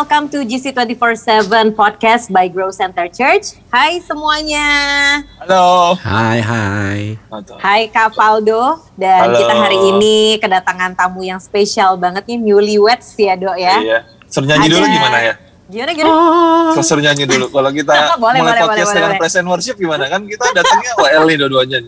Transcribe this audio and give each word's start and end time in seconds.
welcome 0.00 0.32
to 0.32 0.40
GC247 0.48 1.76
podcast 1.76 2.32
by 2.32 2.48
Grow 2.48 2.72
Center 2.72 3.04
Church. 3.04 3.60
Hai 3.68 4.00
semuanya. 4.00 4.64
Halo. 5.36 5.92
Hai, 6.00 6.40
hai. 6.40 7.00
Hai 7.60 7.84
Kak 7.92 8.16
Faldo 8.16 8.80
dan 8.96 9.28
Halo. 9.28 9.36
kita 9.44 9.54
hari 9.60 9.76
ini 9.92 10.40
kedatangan 10.40 10.96
tamu 10.96 11.20
yang 11.20 11.36
spesial 11.36 12.00
banget 12.00 12.24
nih 12.32 12.40
newlyweds 12.40 13.12
ya 13.12 13.36
dok 13.36 13.60
ya. 13.60 13.76
Iya. 13.76 13.98
Suruh 14.24 14.48
nyanyi 14.48 14.72
Ada- 14.72 14.74
dulu 14.80 14.84
gimana 14.88 15.18
ya? 15.20 15.34
Gimana 15.68 15.90
gimana? 15.92 16.16
Suruh 16.72 16.86
suruh 16.96 17.02
nyanyi 17.04 17.24
dulu. 17.28 17.46
Kalau 17.52 17.68
kita 17.68 17.92
Boleh, 18.24 18.40
mulai 18.40 18.40
boleh, 18.40 18.60
podcast 18.72 18.88
boleh, 18.88 18.96
dengan 18.96 19.12
boleh. 19.12 19.20
present 19.20 19.46
worship 19.52 19.76
gimana 19.76 20.04
kan? 20.08 20.24
Kita 20.24 20.46
datangnya 20.56 20.92
WL 20.96 21.24
nih 21.28 21.36
dua-duanya. 21.44 21.78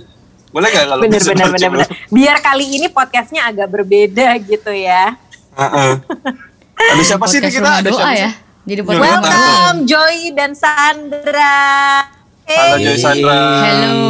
Boleh 0.53 0.69
nggak 0.69 0.85
kalau 0.85 1.01
Bener 1.01 1.21
bener 1.25 1.49
bener 1.49 1.69
bener. 1.81 1.89
Biar 2.13 2.37
kali 2.45 2.77
ini 2.77 2.93
podcastnya 2.93 3.49
agak 3.49 3.73
berbeda 3.73 4.37
gitu 4.45 4.69
ya. 4.69 5.17
Heeh. 5.57 5.97
Ada 6.83 7.03
siapa 7.05 7.25
sih 7.27 7.39
kita? 7.39 7.71
Ada 7.79 7.87
doa 7.87 7.95
siapa 7.95 8.13
ya. 8.13 8.29
sih? 8.29 8.33
Jadi 8.65 8.81
podcast 8.83 9.03
Welcome. 9.03 9.79
Joy 9.85 10.17
dan 10.33 10.51
Sandra. 10.53 11.57
Halo 12.43 12.75
Hey. 12.75 12.85
Joy 12.85 12.97
Sandra. 12.97 13.39
Hello. 13.61 14.03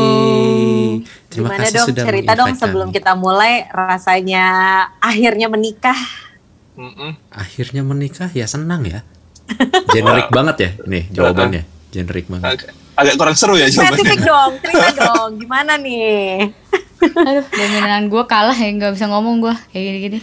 Terima 1.27 1.49
Gimana 1.49 1.61
kasih 1.63 1.73
dong 1.75 1.89
sudah 1.89 2.05
cerita 2.05 2.33
dong 2.35 2.53
sebelum 2.55 2.89
kami. 2.89 2.97
kita 2.99 3.13
mulai 3.15 3.55
rasanya 3.69 4.47
akhirnya 4.99 5.49
menikah. 5.49 5.97
Mm-mm. 6.75 7.17
Akhirnya 7.31 7.83
menikah 7.83 8.29
ya 8.31 8.45
senang 8.45 8.85
ya. 8.85 9.01
Generik 9.91 10.29
banget 10.29 10.57
ya 10.59 10.71
nih 10.87 11.05
jawabannya. 11.11 11.63
Generik 11.89 12.29
banget. 12.29 12.45
Agak, 12.53 12.69
agak 12.95 13.15
kurang 13.17 13.37
seru 13.37 13.57
ya 13.57 13.69
Spesifik 13.69 14.21
jawabannya. 14.21 14.29
dong, 14.31 14.53
cerita 14.61 14.89
dong. 14.95 15.31
Gimana 15.39 15.73
nih? 15.77 16.53
Aduh, 17.19 17.45
dominan 17.51 18.07
gue 18.07 18.25
kalah 18.25 18.55
ya, 18.55 18.71
nggak 18.71 18.95
bisa 18.95 19.11
ngomong 19.11 19.43
gue 19.43 19.55
kayak 19.73 19.85
gini-gini. 19.85 20.19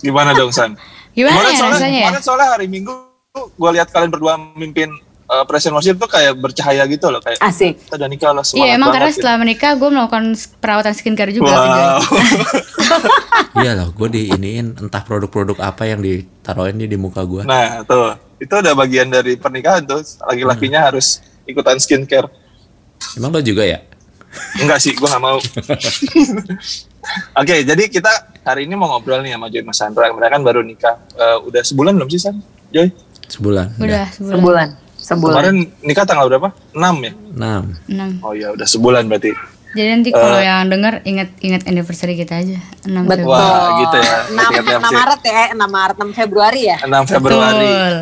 Gimana 0.00 0.32
dong 0.32 0.50
San? 0.50 0.72
Gimana 1.14 1.32
Kemarin 1.32 1.46
ya 1.46 1.56
soalnya, 1.56 1.74
rasanya 1.74 1.94
ya? 1.96 2.06
kemarin 2.06 2.22
soalnya 2.22 2.48
hari 2.50 2.66
Minggu 2.66 2.92
gue 3.34 3.70
lihat 3.72 3.88
kalian 3.90 4.10
berdua 4.10 4.34
mimpin 4.54 4.90
uh, 5.26 5.42
present 5.42 5.72
worship 5.72 5.94
tuh 5.96 6.06
kayak 6.06 6.34
bercahaya 6.34 6.86
gitu 6.86 7.06
loh 7.06 7.18
kayak 7.18 7.38
Asik. 7.38 7.78
kita 7.80 7.94
udah 7.96 8.06
nikah 8.06 8.30
lah 8.30 8.44
Iya 8.46 8.74
emang 8.74 8.90
karena 8.90 9.06
banget 9.06 9.18
setelah 9.18 9.36
menikah 9.38 9.72
gue 9.74 9.90
melakukan 9.90 10.24
perawatan 10.58 10.92
skincare 10.92 11.30
gitu. 11.30 11.42
juga. 11.42 11.54
Wow. 11.54 11.98
Iya 13.54 13.78
loh, 13.78 13.94
gue 13.94 14.08
diiniin 14.10 14.82
entah 14.82 15.00
produk-produk 15.00 15.54
apa 15.62 15.86
yang 15.86 16.02
ditaruhin 16.02 16.74
di, 16.74 16.90
di 16.90 16.98
muka 16.98 17.22
gue. 17.22 17.46
Nah, 17.46 17.86
tuh. 17.86 18.18
Itu 18.36 18.58
udah 18.58 18.74
bagian 18.74 19.08
dari 19.08 19.38
pernikahan 19.38 19.86
tuh. 19.86 20.02
Laki-lakinya 20.26 20.82
Hmm. 20.82 20.88
harus 20.90 21.22
ikutan 21.46 21.78
skincare. 21.78 22.26
Emang 23.14 23.30
lo 23.30 23.38
juga 23.38 23.62
ya? 23.62 23.78
Enggak 24.60 24.78
sih, 24.82 24.92
gua 24.96 25.08
nggak 25.14 25.24
mau. 25.24 25.38
Oke, 27.40 27.56
jadi 27.68 27.84
kita 27.92 28.12
hari 28.44 28.64
ini 28.64 28.74
mau 28.78 28.88
ngobrol 28.96 29.20
nih 29.20 29.36
sama 29.36 29.46
Joy 29.52 29.62
Mas 29.62 29.76
Sandra. 29.76 30.08
Mereka 30.10 30.40
kan 30.40 30.42
baru 30.42 30.60
nikah. 30.64 30.96
Eh, 31.14 31.38
udah 31.44 31.62
sebulan 31.62 31.92
belum 31.96 32.08
sih, 32.08 32.20
San? 32.20 32.40
Joy? 32.72 32.88
Sebulan. 33.28 33.76
Udah 33.76 34.06
sebulan. 34.12 34.36
Sebulan. 34.40 34.68
Sebulan. 35.04 35.34
Kemarin 35.36 35.56
nikah 35.84 36.04
tanggal 36.08 36.26
berapa? 36.32 36.48
6 36.72 36.80
ya? 37.04 37.12
Enam. 37.36 37.62
Enam. 37.84 38.10
Oh 38.24 38.32
iya, 38.32 38.48
udah 38.56 38.64
sebulan 38.64 39.04
berarti. 39.04 39.36
Jadi 39.74 39.88
nanti 39.90 40.10
kalau 40.14 40.38
yang 40.38 40.70
denger 40.70 41.02
ingat-ingat 41.02 41.66
anniversary 41.66 42.14
kita 42.14 42.38
aja. 42.38 42.62
6 42.86 42.94
Betul. 43.10 43.26
Februari. 43.26 43.42
Wah, 43.42 43.68
gitu 43.82 43.96
ya. 43.98 44.16
6, 44.22 44.38
Ingat-ingat 44.38 44.78
6 44.78 44.86
sih. 44.86 44.94
Maret 44.94 45.20
ya, 45.20 45.34
eh, 45.34 45.48
6 45.50 45.66
Maret, 45.66 45.96
6 45.98 46.10
Februari 46.14 46.60
ya. 46.62 46.76
6 46.78 47.10
Februari. 47.10 47.74
Betul. 47.74 47.94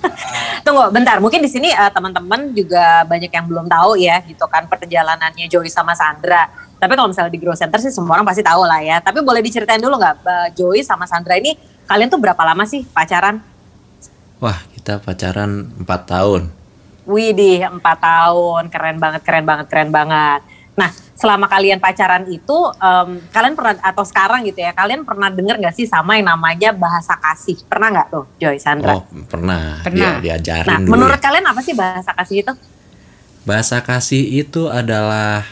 Tunggu, 0.64 0.84
bentar. 0.88 1.16
Mungkin 1.20 1.40
di 1.44 1.50
sini 1.52 1.68
eh, 1.68 1.90
teman-teman 1.92 2.56
juga 2.56 3.04
banyak 3.04 3.28
yang 3.28 3.44
belum 3.44 3.68
tahu 3.68 4.00
ya, 4.00 4.24
gitu 4.24 4.48
kan 4.48 4.64
perjalanannya 4.64 5.44
Joy 5.44 5.68
sama 5.68 5.92
Sandra. 5.92 6.48
Tapi 6.80 6.92
kalau 6.96 7.12
misalnya 7.12 7.28
di 7.28 7.40
Grow 7.44 7.52
Center 7.52 7.76
sih 7.76 7.92
semua 7.92 8.16
orang 8.16 8.24
pasti 8.24 8.40
tahu 8.40 8.64
lah 8.64 8.80
ya. 8.80 8.96
Tapi 9.04 9.20
boleh 9.20 9.44
diceritain 9.44 9.80
dulu 9.80 10.00
nggak, 10.00 10.14
eh, 10.24 10.48
Joy 10.56 10.80
sama 10.80 11.04
Sandra 11.04 11.36
ini 11.36 11.52
kalian 11.84 12.08
tuh 12.08 12.16
berapa 12.16 12.40
lama 12.40 12.64
sih 12.64 12.88
pacaran? 12.88 13.44
Wah, 14.40 14.56
kita 14.72 15.04
pacaran 15.04 15.68
4 15.84 16.00
tahun. 16.08 16.48
Widih, 17.04 17.68
4 17.68 17.84
tahun, 17.84 18.72
keren 18.72 18.96
banget, 18.96 19.20
keren 19.20 19.44
banget, 19.44 19.66
keren 19.68 19.92
banget. 19.92 20.40
Nah, 20.80 20.88
selama 21.12 21.44
kalian 21.52 21.76
pacaran 21.76 22.24
itu, 22.32 22.58
em, 22.80 23.20
kalian 23.28 23.52
pernah 23.52 23.76
atau 23.84 24.04
sekarang 24.08 24.40
gitu 24.48 24.64
ya, 24.64 24.72
kalian 24.72 25.04
pernah 25.04 25.28
denger 25.28 25.60
nggak 25.60 25.76
sih 25.76 25.84
sama 25.84 26.16
yang 26.16 26.32
namanya 26.32 26.72
bahasa 26.72 27.20
kasih? 27.20 27.60
Pernah 27.68 27.92
nggak 27.92 28.08
tuh, 28.08 28.24
Joy, 28.40 28.56
Sandra? 28.56 28.96
Oh, 28.96 29.04
pernah. 29.28 29.84
Pernah. 29.84 30.16
Dia 30.24 30.40
diajarin 30.40 30.72
nah, 30.72 30.80
dulu 30.80 30.92
menurut 30.96 31.20
ya. 31.20 31.24
kalian 31.28 31.44
apa 31.44 31.60
sih 31.60 31.76
bahasa 31.76 32.10
kasih 32.16 32.36
itu? 32.40 32.52
Bahasa 33.44 33.76
kasih 33.84 34.24
itu 34.24 34.72
adalah 34.72 35.44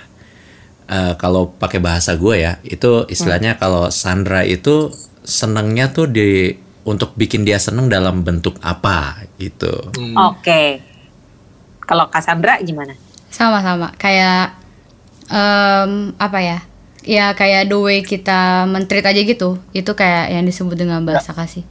eh, 0.88 1.12
kalau 1.20 1.52
pakai 1.52 1.84
bahasa 1.84 2.16
gue 2.16 2.34
ya, 2.40 2.56
itu 2.64 3.04
istilahnya 3.12 3.60
kalau 3.60 3.92
Sandra 3.92 4.48
itu 4.48 4.88
senengnya 5.28 5.92
tuh 5.92 6.08
di 6.08 6.56
untuk 6.88 7.12
bikin 7.20 7.44
dia 7.44 7.60
seneng 7.60 7.92
dalam 7.92 8.24
bentuk 8.24 8.56
apa 8.64 9.28
gitu. 9.36 9.92
Hmm. 9.92 10.32
Oke. 10.32 10.80
Kalau 11.84 12.08
Cassandra 12.08 12.56
gimana? 12.64 12.96
Sama-sama. 13.28 13.92
Kayak 14.00 14.56
em, 15.28 16.12
apa 16.16 16.38
ya? 16.40 16.58
Ya 17.08 17.32
kayak 17.32 17.72
the 17.72 17.78
way 17.78 17.98
kita 18.04 18.68
mentreat 18.68 19.06
aja 19.08 19.20
gitu. 19.22 19.56
Itu 19.72 19.96
kayak 19.96 20.34
yang 20.34 20.44
disebut 20.44 20.76
dengan 20.76 21.00
bahasa 21.04 21.32
kasih. 21.32 21.64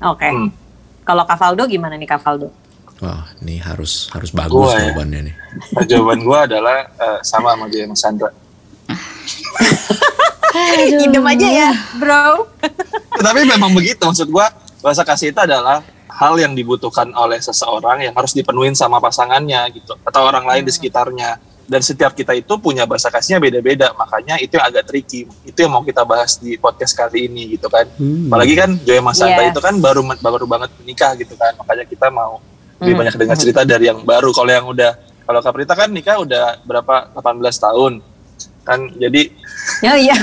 Oke. 0.00 0.28
Hmm. 0.28 0.48
Kalau 1.04 1.28
Kavaldo 1.28 1.68
gimana 1.68 2.00
nih 2.00 2.08
Kavaldo? 2.08 2.48
Wah, 3.04 3.28
ini 3.44 3.60
harus 3.60 4.08
harus 4.14 4.30
bagus 4.32 4.54
Gua 4.54 4.78
ya. 4.78 4.88
jawabannya 4.88 5.20
nih. 5.28 5.34
Nah, 5.74 5.84
jawaban 5.84 6.20
gua 6.24 6.38
adalah 6.48 6.88
eh, 6.88 7.18
sama 7.26 7.52
sama 7.52 7.66
Joy 7.68 7.84
Mas 7.90 8.00
Sandra. 8.00 8.30
Idem 11.02 11.24
aja 11.26 11.48
ya, 11.50 11.70
bro. 11.98 12.46
Tapi 13.18 13.40
memang 13.44 13.74
begitu 13.74 14.00
maksud 14.00 14.30
gua 14.30 14.48
bahasa 14.80 15.02
kasih 15.02 15.34
itu 15.34 15.40
adalah 15.42 15.82
hal 16.14 16.38
yang 16.38 16.54
dibutuhkan 16.54 17.10
oleh 17.18 17.42
seseorang 17.42 18.06
yang 18.06 18.14
harus 18.14 18.30
dipenuhin 18.32 18.78
sama 18.78 19.02
pasangannya 19.02 19.66
gitu 19.74 19.98
atau 20.06 20.22
orang 20.30 20.46
lain 20.46 20.62
di 20.62 20.70
sekitarnya 20.70 21.42
dan 21.64 21.80
setiap 21.80 22.12
kita 22.12 22.32
itu 22.32 22.52
punya 22.56 22.84
bahasa 22.84 23.08
kasihnya 23.08 23.40
beda-beda 23.40 23.92
makanya 23.94 24.36
itu 24.36 24.54
yang 24.54 24.66
agak 24.66 24.84
tricky 24.84 25.24
itu 25.42 25.58
yang 25.58 25.72
mau 25.72 25.80
kita 25.80 26.04
bahas 26.04 26.36
di 26.36 26.54
podcast 26.54 26.92
kali 26.92 27.26
ini 27.26 27.56
gitu 27.56 27.66
kan 27.66 27.88
Hmm. 27.94 28.28
apalagi 28.28 28.54
kan 28.54 28.70
Joy 28.78 29.00
Mas 29.00 29.16
Santa 29.16 29.40
Yes. 29.40 29.50
itu 29.50 29.60
kan 29.60 29.74
baru 29.78 30.00
baru 30.14 30.44
banget 30.44 30.70
menikah 30.78 31.12
gitu 31.14 31.34
kan 31.34 31.56
makanya 31.56 31.84
kita 31.84 32.06
mau 32.08 32.38
lebih 32.76 32.90
Hmm. 32.90 33.00
banyak 33.00 33.14
dengar 33.16 33.36
cerita 33.36 33.60
dari 33.62 33.84
yang 33.86 34.00
baru 34.00 34.28
kalau 34.30 34.50
yang 34.50 34.66
udah 34.66 34.92
kalau 35.24 35.40
Kaprita 35.40 35.72
kan 35.72 35.88
nikah 35.88 36.20
udah 36.20 36.60
berapa 36.62 36.94
18 37.12 37.56
tahun 37.56 37.92
kan 38.60 38.80
jadi 38.92 39.22
Ya 39.80 39.96
iya. 39.96 40.16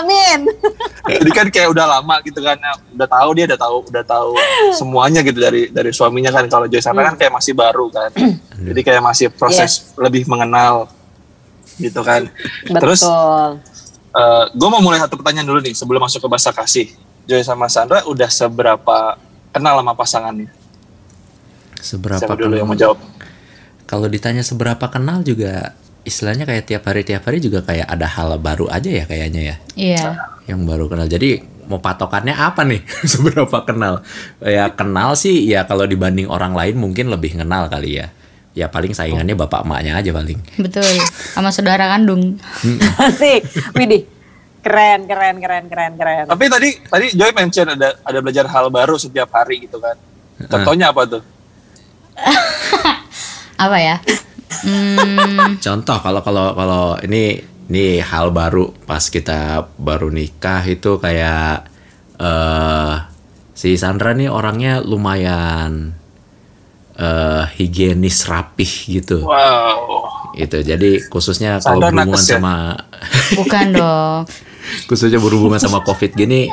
Amin. 0.00 0.48
jadi 1.20 1.30
kan 1.30 1.46
kayak 1.52 1.68
udah 1.70 1.86
lama 1.86 2.18
gitu 2.24 2.40
kan 2.42 2.58
udah 2.94 3.08
tahu 3.08 3.28
dia 3.36 3.44
udah 3.46 3.60
tahu 3.60 3.76
udah 3.88 4.04
tahu 4.04 4.30
semuanya 4.74 5.20
gitu 5.22 5.38
dari 5.38 5.68
dari 5.70 5.90
suaminya 5.92 6.32
kan. 6.32 6.48
Kalau 6.48 6.66
Joy 6.66 6.82
Sandra 6.82 7.12
kan 7.12 7.16
kayak 7.16 7.32
masih 7.34 7.52
baru 7.52 7.86
kan. 7.92 8.10
Jadi 8.56 8.80
kayak 8.82 9.02
masih 9.04 9.26
proses 9.32 9.92
lebih 9.96 10.26
mengenal 10.26 10.90
gitu 11.76 12.00
kan. 12.00 12.26
Terus 12.64 13.04
Betul. 13.04 13.50
gue 14.56 14.68
mau 14.72 14.80
mulai 14.80 14.98
satu 15.00 15.20
pertanyaan 15.20 15.46
dulu 15.46 15.60
nih 15.60 15.74
sebelum 15.76 16.00
masuk 16.00 16.24
ke 16.24 16.28
bahasa 16.28 16.50
kasih. 16.50 16.88
Joy 17.26 17.42
sama 17.42 17.66
Sandra 17.66 18.06
udah 18.06 18.30
seberapa 18.30 19.18
kenal 19.50 19.82
sama 19.82 19.92
pasangannya? 19.98 20.50
Seberapa 21.82 22.22
siapa 22.22 22.38
dulu 22.38 22.54
kenal? 22.54 22.60
yang 22.62 22.68
mau 22.70 22.78
jawab? 22.78 22.98
Kalau 23.86 24.06
ditanya 24.10 24.42
seberapa 24.42 24.86
kenal 24.90 25.22
juga 25.22 25.74
istilahnya 26.06 26.46
kayak 26.46 26.64
tiap 26.64 26.86
hari 26.86 27.02
tiap 27.02 27.26
hari 27.26 27.42
juga 27.42 27.60
kayak 27.60 27.84
ada 27.84 28.06
hal 28.06 28.38
baru 28.38 28.70
aja 28.70 28.86
ya 28.86 29.04
kayaknya 29.04 29.42
ya 29.42 29.56
Iya. 29.74 30.04
yang 30.46 30.62
baru 30.62 30.86
kenal. 30.86 31.04
Jadi 31.04 31.42
mau 31.66 31.82
patokannya 31.82 32.30
apa 32.32 32.62
nih 32.62 32.80
seberapa 33.12 33.66
kenal? 33.66 34.06
Ya 34.38 34.70
kenal 34.70 35.18
sih 35.18 35.42
ya 35.44 35.66
kalau 35.66 35.84
dibanding 35.84 36.30
orang 36.30 36.54
lain 36.54 36.78
mungkin 36.78 37.10
lebih 37.10 37.34
kenal 37.34 37.66
kali 37.66 37.98
ya. 37.98 38.08
Ya 38.56 38.70
paling 38.70 38.94
saingannya 38.94 39.36
bapak 39.36 39.66
emaknya 39.66 39.98
aja 39.98 40.14
paling. 40.14 40.38
Betul. 40.56 40.86
Sama 41.36 41.50
saudara 41.50 41.92
kandung. 41.92 42.38
Asik. 42.96 43.44
Widih. 43.76 44.06
Keren, 44.62 45.06
keren, 45.06 45.38
keren, 45.38 45.70
keren, 45.70 45.92
keren. 45.94 46.24
tapi 46.26 46.50
tadi 46.50 46.74
tadi 46.82 47.06
Joy 47.14 47.30
mention 47.30 47.70
ada 47.70 48.02
ada 48.02 48.18
belajar 48.18 48.50
hal 48.50 48.66
baru 48.66 48.98
setiap 48.98 49.30
hari 49.30 49.62
gitu 49.62 49.78
kan 49.78 49.94
contohnya 50.50 50.90
apa 50.90 51.06
tuh 51.06 51.22
Apa 53.56 53.78
ya? 53.78 53.96
Hmm, 54.46 55.58
Contoh 55.64 55.98
kalau 55.98 56.20
kalau 56.22 56.54
kalau 56.54 56.84
ini 57.02 57.38
ini 57.66 57.98
hal 57.98 58.30
baru 58.30 58.70
pas 58.86 59.02
kita 59.02 59.66
baru 59.74 60.06
nikah 60.08 60.62
itu 60.62 61.02
kayak 61.02 61.66
eh 62.16 62.94
si 63.52 63.74
Sandra 63.74 64.14
nih 64.14 64.30
orangnya 64.30 64.78
lumayan 64.80 65.92
eh 66.96 67.44
higienis 67.58 68.24
rapih 68.24 68.72
gitu. 69.00 69.26
wow 69.26 70.08
Itu 70.36 70.60
jadi 70.60 71.00
khususnya 71.08 71.58
kalau 71.60 71.80
berhubungan 71.80 72.12
nakes 72.12 72.28
ya? 72.28 72.36
sama 72.38 72.54
bukan 73.34 73.66
dong. 73.80 74.20
khususnya 74.84 75.18
berhubungan 75.18 75.58
sama 75.58 75.80
covid 75.80 76.12
gini 76.12 76.48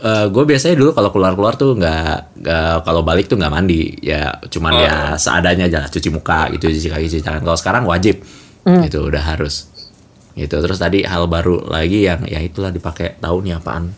gue 0.00 0.44
biasanya 0.44 0.76
dulu 0.76 0.90
kalau 0.90 1.10
keluar 1.10 1.32
keluar 1.32 1.54
tuh 1.54 1.76
nggak 1.76 2.40
nggak 2.40 2.74
kalau 2.82 3.00
balik 3.00 3.28
tuh 3.28 3.36
nggak 3.36 3.52
mandi 3.52 4.00
ya 4.00 4.32
cuman 4.48 4.72
ya 4.74 4.94
seadanya 5.14 5.68
aja 5.68 5.78
lah, 5.84 5.88
cuci 5.88 6.08
muka 6.08 6.48
gitu 6.56 6.68
cuci 6.68 6.88
kaki 6.88 7.06
cuci 7.06 7.20
tangan 7.20 7.42
kalau 7.42 7.58
sekarang 7.58 7.84
wajib 7.84 8.24
itu 8.64 8.98
udah 8.98 9.20
harus 9.20 9.68
gitu 10.32 10.56
terus 10.56 10.78
tadi 10.78 11.04
hal 11.04 11.26
baru 11.26 11.60
lagi 11.66 12.06
yang 12.06 12.24
ya 12.24 12.40
itulah 12.40 12.70
dipakai 12.70 13.18
tahu 13.18 13.44
nih 13.44 13.56
apaan 13.56 13.92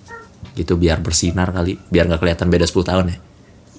gitu 0.53 0.75
biar 0.75 0.99
bersinar 0.99 1.49
kali 1.49 1.79
biar 1.87 2.11
nggak 2.11 2.19
kelihatan 2.19 2.49
beda 2.49 2.67
10 2.67 2.83
tahun 2.85 3.07
ya 3.09 3.19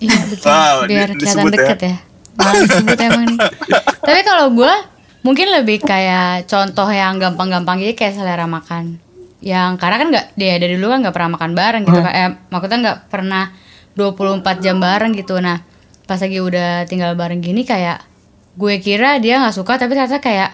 Iya 0.01 0.19
betul. 0.27 0.47
Wow, 0.51 0.77
Biar 0.83 1.07
di- 1.07 1.15
kelihatan 1.15 1.45
ya. 1.45 1.53
deket 1.53 1.79
ya. 1.79 1.95
Malah 2.35 2.53
disebut 2.59 2.97
emang 2.99 3.23
nih. 3.23 3.39
Tapi 4.09 4.21
kalau 4.25 4.45
gue 4.51 4.73
mungkin 5.21 5.47
lebih 5.47 5.79
kayak 5.79 6.43
contoh 6.43 6.89
yang 6.89 7.15
gampang-gampang 7.21 7.79
jadi 7.79 7.93
kayak 7.95 8.13
selera 8.17 8.43
makan. 8.43 8.99
Yang 9.43 9.71
karena 9.75 9.95
kan 9.99 10.07
nggak 10.07 10.25
dia 10.33 10.55
dari 10.55 10.79
dulu 10.79 10.87
kan 10.87 10.99
nggak 11.03 11.15
pernah 11.15 11.31
makan 11.35 11.51
bareng 11.51 11.83
gitu 11.83 11.99
kan. 11.99 12.13
Eh, 12.15 12.29
maksudnya 12.47 12.79
nggak 12.79 12.99
pernah 13.11 13.43
24 13.93 14.63
jam 14.63 14.79
bareng 14.79 15.11
gitu. 15.13 15.35
Nah 15.37 15.59
pas 16.03 16.19
lagi 16.19 16.39
udah 16.39 16.87
tinggal 16.87 17.11
bareng 17.13 17.39
gini 17.39 17.63
kayak 17.63 17.99
gue 18.55 18.75
kira 18.79 19.17
dia 19.17 19.39
nggak 19.39 19.55
suka 19.55 19.75
tapi 19.75 19.95
ternyata 19.95 20.19
kayak 20.19 20.51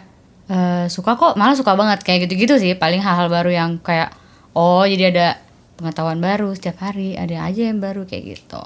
eh, 0.47 0.86
suka 0.89 1.13
kok 1.13 1.33
malah 1.38 1.57
suka 1.57 1.74
banget 1.74 2.01
kayak 2.01 2.25
gitu-gitu 2.25 2.57
sih 2.57 2.74
paling 2.74 3.01
hal-hal 3.01 3.27
baru 3.27 3.50
yang 3.50 3.81
kayak 3.81 4.13
oh 4.53 4.86
jadi 4.86 5.09
ada 5.09 5.27
pengetahuan 5.75 6.21
baru 6.21 6.53
setiap 6.53 6.80
hari 6.85 7.18
ada 7.18 7.44
aja 7.44 7.69
yang 7.69 7.81
baru 7.81 8.06
kayak 8.06 8.39
gitu 8.39 8.62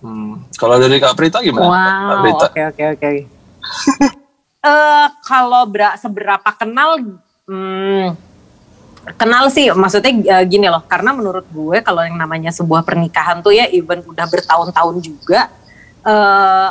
Hmm. 0.00 0.48
Kalau 0.56 0.80
dari 0.80 0.96
Kak 0.96 1.12
Prita 1.12 1.44
gimana? 1.44 1.68
Wow, 2.24 2.32
oke 2.40 2.60
oke 2.72 2.84
oke. 2.96 3.10
Eh 4.60 5.06
kalau 5.24 5.64
bera- 5.64 5.96
seberapa 5.96 6.52
kenal, 6.52 7.00
hmm, 7.48 8.12
kenal 9.16 9.48
sih, 9.48 9.72
maksudnya 9.72 10.12
eh, 10.12 10.44
gini 10.44 10.68
loh, 10.68 10.84
karena 10.84 11.16
menurut 11.16 11.46
gue 11.48 11.80
kalau 11.80 12.04
yang 12.04 12.16
namanya 12.20 12.52
sebuah 12.52 12.84
pernikahan 12.84 13.40
tuh 13.40 13.54
ya, 13.56 13.66
even 13.72 14.04
udah 14.04 14.26
bertahun-tahun 14.28 14.96
juga, 15.00 15.48
eh, 16.04 16.68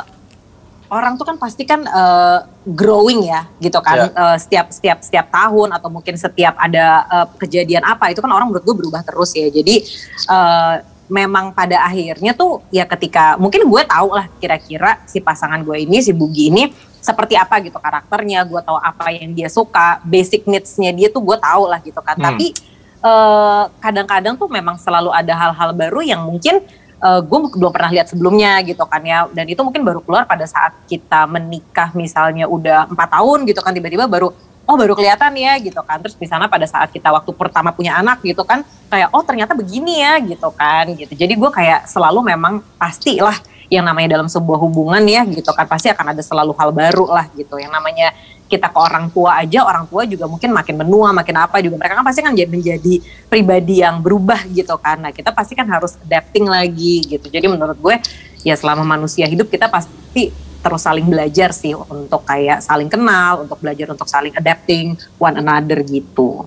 orang 0.90 1.14
tuh 1.18 1.26
kan 1.26 1.36
pasti 1.38 1.66
kan 1.66 1.82
eh, 1.86 2.38
growing 2.66 3.26
ya, 3.26 3.46
gitu 3.58 3.78
kan, 3.82 4.10
Eh, 4.14 4.36
setiap 4.38 4.70
setiap 4.70 4.98
setiap 5.02 5.26
tahun 5.30 5.74
atau 5.74 5.88
mungkin 5.90 6.14
setiap 6.14 6.54
ada 6.58 7.06
eh, 7.10 7.26
kejadian 7.38 7.82
apa 7.82 8.14
itu 8.14 8.22
kan 8.22 8.30
orang 8.30 8.50
menurut 8.50 8.64
gue 8.64 8.76
berubah 8.78 9.02
terus 9.02 9.34
ya, 9.34 9.50
jadi 9.50 9.82
eh, 10.30 10.74
memang 11.10 11.50
pada 11.50 11.82
akhirnya 11.82 12.32
tuh 12.38 12.62
ya 12.70 12.86
ketika 12.86 13.34
mungkin 13.34 13.66
gue 13.66 13.82
tahu 13.82 14.14
lah 14.14 14.30
kira-kira 14.38 15.02
si 15.10 15.18
pasangan 15.18 15.58
gue 15.66 15.82
ini 15.82 15.98
si 15.98 16.14
Bugi 16.14 16.54
ini 16.54 16.70
seperti 17.00 17.34
apa 17.34 17.58
gitu 17.64 17.80
karakternya 17.80 18.44
gue 18.44 18.60
tahu 18.60 18.76
apa 18.76 19.08
yang 19.10 19.32
dia 19.32 19.48
suka 19.48 19.98
basic 20.04 20.44
needs-nya 20.44 20.92
dia 20.92 21.08
tuh 21.08 21.24
gue 21.24 21.36
tahu 21.40 21.64
lah 21.66 21.80
gitu 21.80 21.98
kan. 22.04 22.14
Hmm. 22.20 22.24
tapi 22.28 22.52
eh, 23.00 23.64
kadang-kadang 23.80 24.36
tuh 24.36 24.48
memang 24.52 24.76
selalu 24.76 25.08
ada 25.10 25.32
hal-hal 25.32 25.72
baru 25.72 26.00
yang 26.04 26.20
mungkin 26.22 26.60
eh, 27.00 27.20
gue 27.24 27.38
belum 27.56 27.72
pernah 27.72 27.90
lihat 27.90 28.12
sebelumnya 28.12 28.60
gitu 28.62 28.84
kan 28.84 29.00
ya. 29.00 29.24
Dan 29.32 29.48
itu 29.48 29.60
mungkin 29.64 29.80
baru 29.80 30.04
keluar 30.04 30.28
pada 30.28 30.44
saat 30.44 30.76
kita 30.84 31.24
menikah 31.24 31.90
misalnya 31.96 32.44
udah 32.44 32.92
empat 32.92 33.08
tahun 33.16 33.48
gitu 33.48 33.60
kan 33.64 33.72
tiba-tiba 33.72 34.04
baru 34.04 34.30
oh 34.70 34.76
baru 34.76 34.92
kelihatan 34.92 35.32
ya 35.40 35.56
gitu 35.56 35.80
kan. 35.80 36.04
Terus 36.04 36.14
misalnya 36.20 36.52
pada 36.52 36.68
saat 36.68 36.92
kita 36.92 37.08
waktu 37.08 37.32
pertama 37.32 37.72
punya 37.72 37.96
anak 37.96 38.20
gitu 38.20 38.44
kan 38.44 38.60
kayak 38.92 39.08
oh 39.16 39.24
ternyata 39.24 39.56
begini 39.56 40.04
ya 40.04 40.20
gitu 40.20 40.52
kan 40.52 40.84
gitu. 40.92 41.16
Jadi 41.16 41.32
gue 41.32 41.50
kayak 41.50 41.88
selalu 41.88 42.36
memang 42.36 42.60
pastilah 42.76 43.40
yang 43.70 43.86
namanya 43.86 44.18
dalam 44.18 44.26
sebuah 44.26 44.58
hubungan 44.58 45.00
ya 45.06 45.22
gitu 45.30 45.54
kan 45.54 45.64
pasti 45.64 45.88
akan 45.88 46.12
ada 46.12 46.22
selalu 46.26 46.52
hal 46.58 46.74
baru 46.74 47.06
lah 47.06 47.30
gitu. 47.38 47.56
Yang 47.56 47.72
namanya 47.72 48.12
kita 48.50 48.66
ke 48.66 48.78
orang 48.82 49.06
tua 49.14 49.38
aja 49.38 49.62
orang 49.62 49.86
tua 49.86 50.02
juga 50.10 50.26
mungkin 50.26 50.50
makin 50.50 50.74
menua 50.74 51.14
makin 51.14 51.38
apa 51.38 51.62
juga. 51.62 51.78
Mereka 51.78 51.94
kan 51.94 52.04
pasti 52.04 52.20
kan 52.20 52.34
jadi 52.34 52.50
menjadi 52.50 52.94
pribadi 53.30 53.80
yang 53.80 54.02
berubah 54.02 54.42
gitu 54.50 54.74
kan. 54.82 54.98
Nah 54.98 55.14
kita 55.14 55.30
pasti 55.30 55.54
kan 55.54 55.70
harus 55.70 55.94
adapting 56.02 56.50
lagi 56.50 57.06
gitu. 57.06 57.30
Jadi 57.30 57.46
menurut 57.46 57.78
gue 57.78 57.94
ya 58.42 58.58
selama 58.58 58.82
manusia 58.82 59.30
hidup 59.30 59.46
kita 59.46 59.70
pasti 59.70 60.34
terus 60.60 60.82
saling 60.84 61.08
belajar 61.08 61.56
sih 61.56 61.72
untuk 61.72 62.26
kayak 62.26 62.60
saling 62.60 62.90
kenal 62.90 63.48
untuk 63.48 63.56
belajar 63.62 63.86
untuk 63.94 64.10
saling 64.10 64.34
adapting 64.34 64.98
one 65.16 65.38
another 65.38 65.80
gitu. 65.86 66.44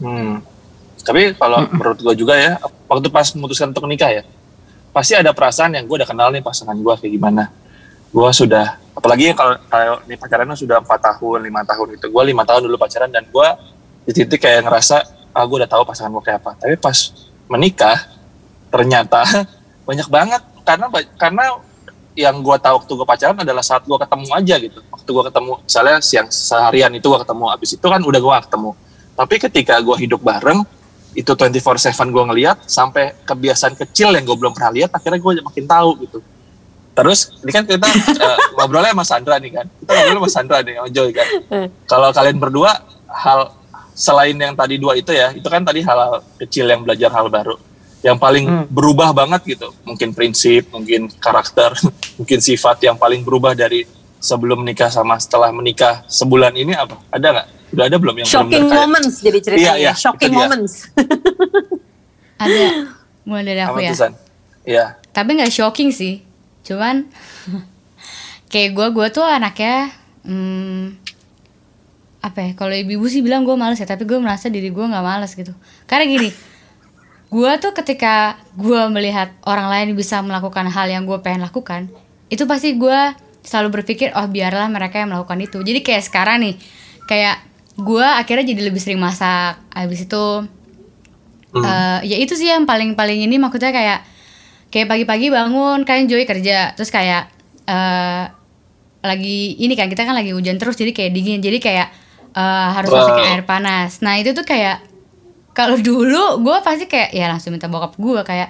Hmm. 0.00 0.40
Tapi 1.02 1.34
kalau 1.34 1.66
menurut 1.74 1.98
gue 1.98 2.14
juga 2.14 2.38
ya, 2.38 2.62
waktu 2.86 3.10
pas 3.10 3.26
memutuskan 3.34 3.74
untuk 3.74 3.90
nikah 3.90 4.08
ya, 4.08 4.22
pasti 4.92 5.16
ada 5.16 5.32
perasaan 5.32 5.72
yang 5.72 5.88
gue 5.88 5.96
udah 6.04 6.08
kenal 6.08 6.28
nih 6.28 6.44
pasangan 6.44 6.76
gue 6.76 6.94
kayak 7.00 7.12
gimana. 7.16 7.48
Gue 8.12 8.28
sudah, 8.36 8.76
apalagi 8.92 9.32
kalau 9.32 9.56
kalau 9.72 9.96
nih 10.04 10.20
pacarannya 10.20 10.52
sudah 10.52 10.84
empat 10.84 11.00
tahun, 11.00 11.48
lima 11.48 11.64
tahun 11.64 11.96
itu. 11.96 12.06
Gue 12.12 12.22
lima 12.28 12.44
tahun 12.44 12.68
dulu 12.68 12.76
pacaran 12.76 13.08
dan 13.08 13.24
gue 13.24 13.48
di 14.04 14.12
titik 14.12 14.44
kayak 14.44 14.68
ngerasa, 14.68 15.00
ah 15.32 15.44
gue 15.48 15.56
udah 15.64 15.70
tahu 15.70 15.82
pasangan 15.88 16.12
gue 16.12 16.24
kayak 16.28 16.44
apa. 16.44 16.52
Tapi 16.60 16.76
pas 16.76 16.96
menikah, 17.48 17.98
ternyata 18.68 19.24
banyak 19.88 20.08
banget 20.12 20.42
karena 20.62 20.86
karena 21.16 21.44
yang 22.12 22.44
gue 22.44 22.56
tahu 22.60 22.84
waktu 22.84 22.92
gue 22.92 23.06
pacaran 23.08 23.38
adalah 23.40 23.64
saat 23.64 23.88
gue 23.88 23.96
ketemu 23.96 24.28
aja 24.36 24.54
gitu. 24.60 24.80
Waktu 24.92 25.08
gue 25.08 25.24
ketemu, 25.32 25.52
misalnya 25.64 25.96
siang 26.04 26.28
seharian 26.28 26.92
itu 26.92 27.06
gue 27.08 27.20
ketemu, 27.24 27.44
abis 27.48 27.70
itu 27.80 27.86
kan 27.88 28.00
udah 28.04 28.20
gue 28.20 28.34
ketemu. 28.44 28.70
Tapi 29.16 29.34
ketika 29.48 29.74
gue 29.80 29.96
hidup 30.04 30.20
bareng, 30.20 30.60
itu 31.12 31.32
24/7 31.32 32.08
gue 32.08 32.24
ngeliat 32.24 32.64
sampai 32.64 33.12
kebiasaan 33.24 33.76
kecil 33.76 34.12
yang 34.16 34.24
gue 34.24 34.36
belum 34.36 34.52
pernah 34.56 34.72
lihat 34.72 34.90
akhirnya 34.92 35.20
gue 35.20 35.32
makin 35.44 35.64
tahu 35.68 35.90
gitu. 36.04 36.18
Terus 36.92 37.32
ini 37.40 37.50
kan 37.52 37.64
kita 37.64 37.88
eh, 38.28 38.38
ngobrolnya 38.56 38.92
sama 38.92 39.04
Sandra 39.04 39.36
nih 39.40 39.52
kan? 39.52 39.66
Kita 39.80 39.90
ngobrol 39.92 40.18
sama 40.24 40.30
Sandra 40.32 40.58
nih 40.60 40.74
sama 40.76 40.88
Joy 40.92 41.10
kan? 41.12 41.26
Kalau 41.88 42.08
kalian 42.12 42.36
berdua 42.36 42.70
hal 43.08 43.40
selain 43.92 44.36
yang 44.36 44.56
tadi 44.56 44.80
dua 44.80 44.96
itu 44.96 45.12
ya 45.12 45.32
itu 45.36 45.44
kan 45.48 45.60
tadi 45.60 45.84
hal, 45.84 46.24
kecil 46.40 46.64
yang 46.68 46.84
belajar 46.84 47.12
hal 47.12 47.28
baru. 47.28 47.56
Yang 48.02 48.18
paling 48.18 48.44
Hmm. 48.48 48.66
berubah 48.68 49.14
banget 49.14 49.56
gitu. 49.56 49.68
Mungkin 49.84 50.12
prinsip 50.12 50.68
mungkin 50.72 51.08
karakter 51.16 51.76
mungkin 52.18 52.38
sifat 52.40 52.80
yang 52.84 52.96
paling 52.96 53.24
berubah 53.24 53.52
dari 53.52 53.84
sebelum 54.20 54.60
menikah 54.64 54.88
sama 54.92 55.16
setelah 55.16 55.48
menikah 55.52 56.04
sebulan 56.08 56.52
ini 56.56 56.72
apa? 56.72 56.98
Ada 57.08 57.26
nggak 57.30 57.48
udah 57.72 57.84
ada 57.86 57.96
belum 57.96 58.14
yang 58.16 58.28
shocking 58.28 58.48
benar-benar 58.62 58.70
kayak- 58.70 58.82
moments 58.86 59.14
jadi 59.18 59.38
ceritanya 59.40 59.64
Iya, 59.64 59.72
iya, 59.78 59.92
shocking 59.94 60.28
itu 60.28 60.34
dia. 60.34 60.42
moments. 60.44 60.74
Ada 62.42 62.62
mulai 63.22 63.44
dari 63.46 63.60
aku 63.60 63.78
apa 63.78 63.80
ya? 63.80 63.92
San? 63.94 64.12
Iya. 64.62 64.84
tapi 65.08 65.30
nggak 65.34 65.50
shocking 65.50 65.90
sih. 65.90 66.22
Cuman 66.62 67.06
kayak 68.52 68.70
gue 68.72 68.86
gue 68.90 69.06
tuh 69.08 69.22
anaknya 69.22 69.90
hmm, 70.22 70.98
apa 72.20 72.38
ya? 72.40 72.50
Kalau 72.52 72.72
ibu-ibu 72.72 73.06
sih 73.06 73.20
bilang 73.20 73.42
gue 73.42 73.54
males 73.54 73.76
ya 73.76 73.86
tapi 73.86 74.04
gue 74.04 74.18
merasa 74.18 74.46
diri 74.46 74.68
gue 74.68 74.82
nggak 74.82 75.02
males 75.02 75.32
gitu. 75.32 75.54
Karena 75.84 76.04
gini 76.04 76.30
gue 77.28 77.52
tuh 77.58 77.72
ketika 77.72 78.36
gue 78.52 78.80
melihat 78.88 79.32
orang 79.42 79.66
lain 79.66 79.88
bisa 79.94 80.20
melakukan 80.20 80.68
hal 80.68 80.84
yang 80.86 81.08
gue 81.08 81.16
pengen 81.18 81.40
lakukan 81.40 81.88
itu 82.28 82.44
pasti 82.44 82.76
gue 82.76 83.00
selalu 83.40 83.80
berpikir 83.80 84.12
oh 84.12 84.28
biarlah 84.28 84.68
mereka 84.68 84.98
yang 84.98 85.10
melakukan 85.10 85.40
itu. 85.40 85.58
Jadi 85.58 85.80
kayak 85.80 86.04
sekarang 86.04 86.42
nih 86.42 86.54
kayak 87.04 87.40
gue 87.74 88.04
akhirnya 88.04 88.44
jadi 88.44 88.68
lebih 88.68 88.80
sering 88.80 89.00
masak. 89.00 89.56
Habis 89.70 90.06
itu 90.06 90.24
Hmm. 91.52 91.60
Eh, 91.60 92.00
ya 92.08 92.16
itu 92.16 92.32
sih 92.32 92.48
yang 92.48 92.64
paling 92.64 92.96
paling 92.96 93.28
ini 93.28 93.36
maksudnya 93.36 93.76
kayak 93.76 94.08
kayak 94.72 94.88
pagi-pagi 94.88 95.28
bangun 95.28 95.84
kan 95.84 96.08
Joy 96.08 96.24
kerja. 96.24 96.72
Terus 96.72 96.88
kayak 96.88 97.28
eh 97.68 98.24
lagi 99.04 99.60
ini 99.60 99.76
kan 99.76 99.92
kita 99.92 100.08
kan 100.08 100.16
lagi 100.16 100.32
hujan 100.32 100.56
terus 100.56 100.80
jadi 100.80 100.96
kayak 100.96 101.12
dingin. 101.12 101.44
Jadi 101.44 101.60
kayak 101.60 101.92
eh, 102.32 102.68
harus 102.72 102.88
Wow. 102.88 103.04
masukin 103.04 103.26
air 103.28 103.44
panas. 103.44 104.00
Nah 104.00 104.16
itu 104.16 104.32
tuh 104.32 104.48
kayak 104.48 104.80
kalau 105.52 105.76
dulu 105.84 106.40
gue 106.40 106.56
pasti 106.64 106.88
kayak 106.88 107.12
ya 107.12 107.28
langsung 107.28 107.52
minta 107.52 107.68
bokap 107.68 108.00
gue 108.00 108.20
kayak 108.24 108.48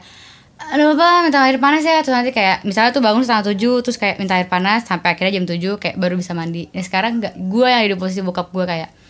aduh 0.63 0.95
apa 0.95 1.27
minta 1.27 1.43
air 1.43 1.59
panas 1.59 1.83
ya. 1.83 2.07
Terus 2.07 2.15
nanti 2.15 2.31
kayak 2.31 2.63
misalnya 2.63 2.95
tuh 2.95 3.03
bangun 3.03 3.27
setengah 3.27 3.51
tujuh 3.51 3.83
terus 3.83 3.99
kayak 3.99 4.23
minta 4.23 4.39
air 4.39 4.47
panas 4.47 4.87
sampai 4.87 5.19
akhirnya 5.19 5.43
jam 5.43 5.47
tujuh 5.51 5.75
kayak 5.83 5.99
baru 5.99 6.15
bisa 6.15 6.39
mandi. 6.39 6.71
Nah 6.71 6.87
sekarang 6.87 7.19
nggak 7.19 7.35
gue 7.35 7.67
yang 7.67 7.83
di 7.83 7.99
posisi 7.99 8.23
bokap 8.23 8.55
gue 8.55 8.63
kayak 8.63 9.02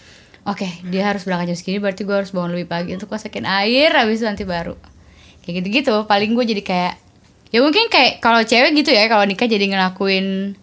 oke 0.46 0.68
dia 0.90 1.02
harus 1.10 1.22
berangkat 1.22 1.54
jam 1.54 1.58
segini 1.58 1.78
berarti 1.78 2.02
gue 2.02 2.16
harus 2.16 2.30
bangun 2.34 2.54
lebih 2.54 2.68
pagi 2.68 2.90
untuk 2.94 3.10
masakin 3.10 3.46
air 3.46 3.90
habis 3.94 4.22
itu 4.22 4.26
nanti 4.26 4.44
baru. 4.46 4.74
Kayak 5.42 5.62
gitu-gitu 5.62 5.94
paling 6.06 6.34
gue 6.34 6.44
jadi 6.56 6.62
kayak 6.62 6.94
ya 7.52 7.58
mungkin 7.60 7.90
kayak 7.92 8.22
kalau 8.24 8.40
cewek 8.42 8.72
gitu 8.78 8.90
ya 8.94 9.10
kalau 9.10 9.26
nikah 9.26 9.46
jadi 9.50 9.66
ngelakuin 9.68 10.56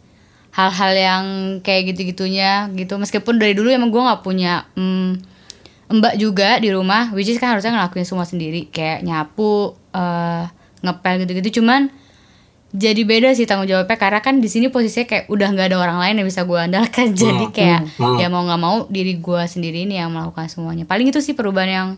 hal-hal 0.49 0.91
yang 0.97 1.23
kayak 1.63 1.93
gitu-gitunya 1.93 2.67
gitu. 2.75 2.95
Meskipun 2.99 3.39
dari 3.39 3.53
dulu 3.53 3.69
emang 3.71 3.91
gue 3.91 4.01
nggak 4.01 4.21
punya 4.23 4.67
mm, 4.75 5.09
mbak 5.89 6.15
juga 6.21 6.61
di 6.61 6.69
rumah 6.69 7.11
which 7.17 7.29
is 7.29 7.41
kan 7.41 7.55
harusnya 7.57 7.75
ngelakuin 7.75 8.07
semua 8.07 8.25
sendiri. 8.27 8.67
Kayak 8.71 9.03
nyapu 9.03 9.75
eh, 9.95 10.43
ngepel 10.83 11.27
gitu-gitu 11.27 11.61
cuman 11.61 11.91
jadi 12.69 13.01
beda 13.01 13.33
sih 13.33 13.49
tanggung 13.49 13.65
jawabnya 13.65 13.97
karena 13.97 14.21
kan 14.21 14.37
di 14.37 14.45
sini 14.45 14.69
posisinya 14.69 15.09
kayak 15.09 15.25
udah 15.25 15.47
nggak 15.57 15.67
ada 15.73 15.77
orang 15.81 15.97
lain 16.05 16.21
yang 16.21 16.27
bisa 16.29 16.45
gue 16.45 16.59
andalkan. 16.59 17.09
Jadi 17.17 17.49
kayak 17.49 17.97
hmm. 17.97 18.21
ya 18.21 18.29
mau 18.29 18.45
nggak 18.45 18.61
mau 18.61 18.85
diri 18.85 19.17
gue 19.17 19.41
sendiri 19.49 19.89
ini 19.89 19.97
yang 19.97 20.13
melakukan 20.13 20.45
semuanya. 20.53 20.85
Paling 20.85 21.09
itu 21.09 21.17
sih 21.17 21.33
perubahan 21.33 21.69
yang 21.69 21.89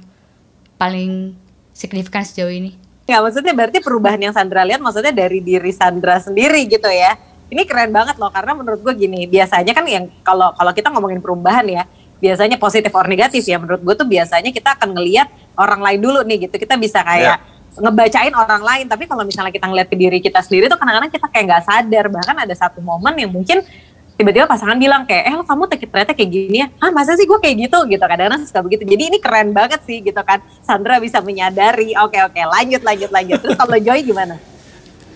paling 0.79 1.35
signifikan 1.75 2.23
sejauh 2.23 2.47
ini. 2.47 2.79
Ya 3.03 3.19
maksudnya 3.19 3.51
berarti 3.51 3.83
perubahan 3.83 4.15
yang 4.23 4.31
Sandra 4.31 4.63
lihat 4.63 4.79
maksudnya 4.79 5.11
dari 5.11 5.43
diri 5.43 5.75
Sandra 5.75 6.23
sendiri 6.23 6.63
gitu 6.71 6.87
ya. 6.87 7.19
Ini 7.51 7.67
keren 7.67 7.91
banget 7.91 8.15
loh 8.15 8.31
karena 8.31 8.55
menurut 8.55 8.79
gue 8.79 8.95
gini, 8.95 9.27
biasanya 9.27 9.75
kan 9.75 9.83
yang 9.83 10.07
kalau 10.23 10.55
kalau 10.55 10.71
kita 10.71 10.87
ngomongin 10.87 11.19
perubahan 11.19 11.67
ya, 11.67 11.83
biasanya 12.23 12.55
positif 12.55 12.95
or 12.95 13.11
negatif 13.11 13.43
ya. 13.43 13.59
Menurut 13.59 13.83
gue 13.83 13.95
tuh 13.99 14.07
biasanya 14.07 14.55
kita 14.55 14.79
akan 14.79 14.95
ngelihat 14.95 15.27
orang 15.59 15.83
lain 15.83 15.99
dulu 15.99 16.23
nih 16.23 16.47
gitu. 16.47 16.55
Kita 16.55 16.79
bisa 16.79 17.03
kayak 17.03 17.43
ngebacain 17.73 18.31
orang 18.31 18.59
lain, 18.59 18.85
tapi 18.85 19.05
kalau 19.05 19.23
misalnya 19.23 19.49
kita 19.49 19.63
ngeliat 19.63 19.87
ke 19.87 19.95
diri 19.95 20.19
kita 20.19 20.39
sendiri 20.39 20.67
tuh 20.67 20.75
kadang-kadang 20.75 21.07
kita 21.07 21.27
kayak 21.27 21.45
nggak 21.47 21.63
sadar. 21.63 22.05
Bahkan 22.07 22.35
ada 22.37 22.51
satu 22.51 22.79
momen 22.79 23.15
yang 23.15 23.29
mungkin 23.29 23.63
tiba-tiba 24.11 24.45
pasangan 24.45 24.77
bilang 24.77 25.01
kayak 25.03 25.23
eh 25.23 25.33
lo 25.33 25.41
kamu 25.41 25.65
te- 25.65 25.81
ternyata 25.81 26.13
kayak 26.13 26.29
gini 26.29 26.61
ya 26.61 26.69
ah 26.77 26.93
masa 26.93 27.17
sih 27.17 27.25
gue 27.25 27.39
kayak 27.41 27.57
gitu 27.57 27.89
gitu 27.89 28.03
kadang-kadang 28.05 28.45
suka 28.45 28.61
begitu 28.61 28.85
jadi 28.85 29.09
ini 29.09 29.17
keren 29.17 29.49
banget 29.49 29.81
sih 29.81 29.97
gitu 29.97 30.21
kan 30.21 30.37
Sandra 30.61 31.01
bisa 31.01 31.25
menyadari 31.25 31.97
oke 31.97 32.13
oke 32.21 32.37
lanjut 32.37 32.85
lanjut 32.85 33.09
lanjut 33.09 33.41
terus 33.41 33.57
kalau 33.57 33.73
Joy 33.73 34.05
gimana 34.05 34.37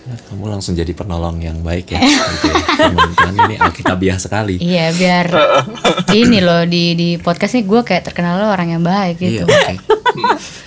Kamu 0.06 0.46
langsung 0.46 0.74
jadi 0.74 0.90
penolong 0.90 1.38
yang 1.38 1.62
baik 1.62 1.90
ya. 1.90 1.98
gitu 1.98 2.46
ya. 2.46 3.26
Ini 3.26 3.58
alkitabiah 3.58 4.18
sekali. 4.18 4.54
Iya 4.58 4.94
biar 4.94 5.26
ini 6.14 6.38
loh 6.38 6.62
di 6.62 6.94
di 6.94 7.08
podcast 7.18 7.54
nih 7.54 7.66
gue 7.66 7.80
kayak 7.82 8.06
terkenal 8.06 8.38
lo 8.38 8.46
orang 8.48 8.70
yang 8.70 8.82
baik 8.82 9.18
Iya, 9.18 9.42
gitu. 9.42 9.50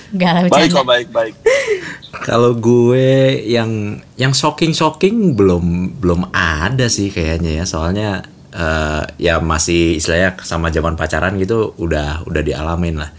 Oke. 0.10 0.18
Gak 0.18 0.32
lah 0.34 0.44
Baik 0.50 0.70
kok, 0.74 0.86
baik, 0.86 1.08
baik. 1.13 1.36
Kalau 2.28 2.58
gue 2.58 3.38
yang 3.46 4.01
yang 4.18 4.34
shocking 4.34 4.74
shocking 4.74 5.38
belum 5.38 5.98
belum 6.01 6.34
ada 6.34 6.89
sih 6.89 7.13
kayaknya 7.13 7.62
ya. 7.62 7.66
Soalnya 7.70 8.25
eh, 8.50 9.04
ya 9.22 9.38
masih 9.38 10.01
istilahnya 10.01 10.42
sama 10.42 10.74
zaman 10.74 10.98
pacaran 10.98 11.38
gitu 11.38 11.78
udah 11.78 12.25
udah 12.25 12.42
dialamin 12.42 12.98
lah. 13.01 13.12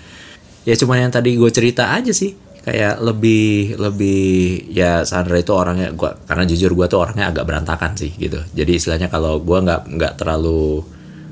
Ya 0.67 0.75
cuman 0.75 1.09
yang 1.09 1.13
tadi 1.15 1.39
gue 1.39 1.51
cerita 1.55 1.95
aja 1.95 2.11
sih. 2.11 2.35
Kayak 2.61 3.01
lebih 3.01 3.81
lebih 3.81 4.69
ya 4.69 5.01
Sandra 5.09 5.41
itu 5.41 5.49
orangnya 5.57 5.97
gua 5.97 6.13
karena 6.29 6.45
jujur 6.45 6.77
gue 6.77 6.87
tuh 6.93 7.01
orangnya 7.01 7.33
agak 7.33 7.49
berantakan 7.49 7.97
sih 7.97 8.13
gitu. 8.21 8.37
Jadi 8.53 8.77
istilahnya 8.77 9.09
kalau 9.09 9.41
gue 9.41 9.59
nggak 9.65 9.89
nggak 9.97 10.13
terlalu 10.21 10.85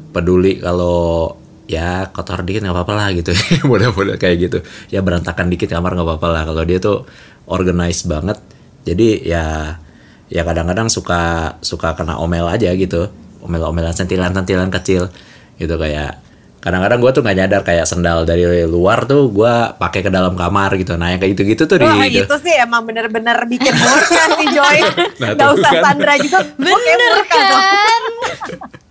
peduli 0.08 0.56
kalau 0.56 1.36
ya 1.68 2.08
kotor 2.08 2.40
dikit 2.48 2.64
nggak 2.64 2.72
apa-apa 2.74 2.92
lah 2.96 3.08
gitu 3.12 3.30
model-model 3.70 4.16
kayak 4.16 4.36
gitu 4.40 4.58
ya 4.88 5.04
berantakan 5.04 5.52
dikit 5.52 5.68
kamar 5.68 5.92
nggak 5.92 6.08
apa-apa 6.08 6.28
lah 6.32 6.42
kalau 6.48 6.62
dia 6.64 6.80
tuh 6.80 7.04
organized 7.44 8.08
banget 8.08 8.40
jadi 8.88 9.08
ya 9.20 9.44
ya 10.32 10.42
kadang-kadang 10.48 10.88
suka 10.88 11.54
suka 11.60 11.92
kena 11.92 12.16
omel 12.16 12.48
aja 12.48 12.72
gitu 12.72 13.12
omel-omelan 13.44 13.92
sentilan-sentilan 13.92 14.72
kecil 14.72 15.12
gitu 15.60 15.76
kayak 15.76 16.24
kadang-kadang 16.58 16.98
gue 16.98 17.10
tuh 17.14 17.22
nggak 17.22 17.36
nyadar 17.38 17.62
kayak 17.62 17.86
sendal 17.86 18.26
dari 18.26 18.66
luar 18.66 19.06
tuh 19.06 19.30
gue 19.30 19.54
pakai 19.78 20.02
ke 20.02 20.10
dalam 20.10 20.34
kamar 20.34 20.74
gitu 20.74 20.98
nah 20.98 21.12
yang 21.12 21.22
kayak 21.22 21.38
gitu-gitu 21.38 21.70
tuh 21.70 21.76
Wah 21.78 22.02
di 22.02 22.18
itu 22.18 22.36
sih 22.42 22.54
emang 22.58 22.82
bener-bener 22.82 23.36
bikin 23.46 23.72
murka 23.76 24.24
sih 24.40 24.48
Joy. 24.56 24.78
Nah, 25.22 25.34
Gak 25.34 25.50
usah 25.58 25.70
kan. 25.70 25.82
Sandra 25.82 26.14
juga. 26.18 26.38
Bener 26.58 27.14
kan? 27.26 28.02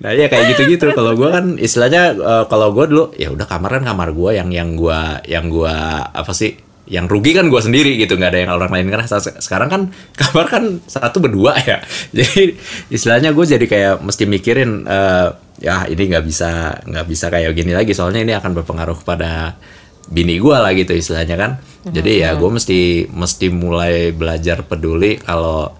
Nah 0.00 0.10
ya 0.14 0.30
kayak 0.30 0.56
gitu-gitu. 0.56 0.94
Kalau 0.94 1.12
gue 1.18 1.28
kan 1.28 1.44
istilahnya 1.66 2.02
eh, 2.14 2.44
kalau 2.46 2.70
gue 2.72 2.84
dulu 2.86 3.04
ya 3.18 3.34
udah 3.34 3.46
kamar 3.46 3.80
kan 3.80 3.84
kamar 3.94 4.14
gue 4.14 4.30
yang 4.38 4.48
yang 4.54 4.78
gue 4.78 5.00
yang 5.26 5.50
gue 5.50 5.76
apa 6.06 6.32
sih 6.32 6.54
yang 6.86 7.10
rugi 7.10 7.34
kan 7.34 7.50
gue 7.50 7.58
sendiri 7.58 7.98
gitu 7.98 8.14
nggak 8.14 8.30
ada 8.30 8.40
yang 8.46 8.52
orang 8.54 8.70
lain 8.70 8.88
ngerasa. 8.94 9.18
Sekarang 9.42 9.68
kan 9.68 9.82
kamar 10.20 10.46
kan 10.46 10.64
satu 10.86 11.18
berdua 11.18 11.58
ya. 11.58 11.82
Jadi 12.16 12.54
istilahnya 12.94 13.34
gue 13.34 13.44
jadi 13.44 13.66
kayak 13.66 13.94
mesti 14.06 14.24
mikirin 14.24 14.86
eh, 14.86 15.28
ya 15.60 15.88
ini 15.90 16.02
nggak 16.14 16.24
bisa 16.24 16.80
nggak 16.86 17.06
bisa 17.10 17.26
kayak 17.28 17.50
gini 17.58 17.74
lagi. 17.74 17.90
Soalnya 17.90 18.22
ini 18.22 18.32
akan 18.38 18.54
berpengaruh 18.62 19.02
pada 19.02 19.58
bini 20.06 20.38
gue 20.38 20.54
lah 20.54 20.70
gitu 20.78 20.94
istilahnya 20.94 21.34
kan. 21.34 21.52
Jadi 21.86 22.18
ya 22.22 22.34
gue 22.34 22.50
mesti 22.50 23.06
mesti 23.10 23.46
mulai 23.50 24.10
belajar 24.10 24.66
peduli 24.66 25.22
kalau 25.22 25.70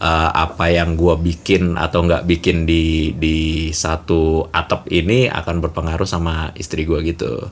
eh, 0.00 0.30
apa 0.32 0.68
yang 0.72 0.94
gue 0.94 1.14
bikin 1.20 1.76
atau 1.76 2.04
nggak 2.04 2.24
bikin 2.24 2.64
di 2.64 3.12
di 3.16 3.68
satu 3.72 4.48
atap 4.52 4.88
ini 4.92 5.28
akan 5.28 5.60
berpengaruh 5.64 6.08
sama 6.08 6.52
istri 6.56 6.84
gue 6.88 7.00
gitu 7.04 7.50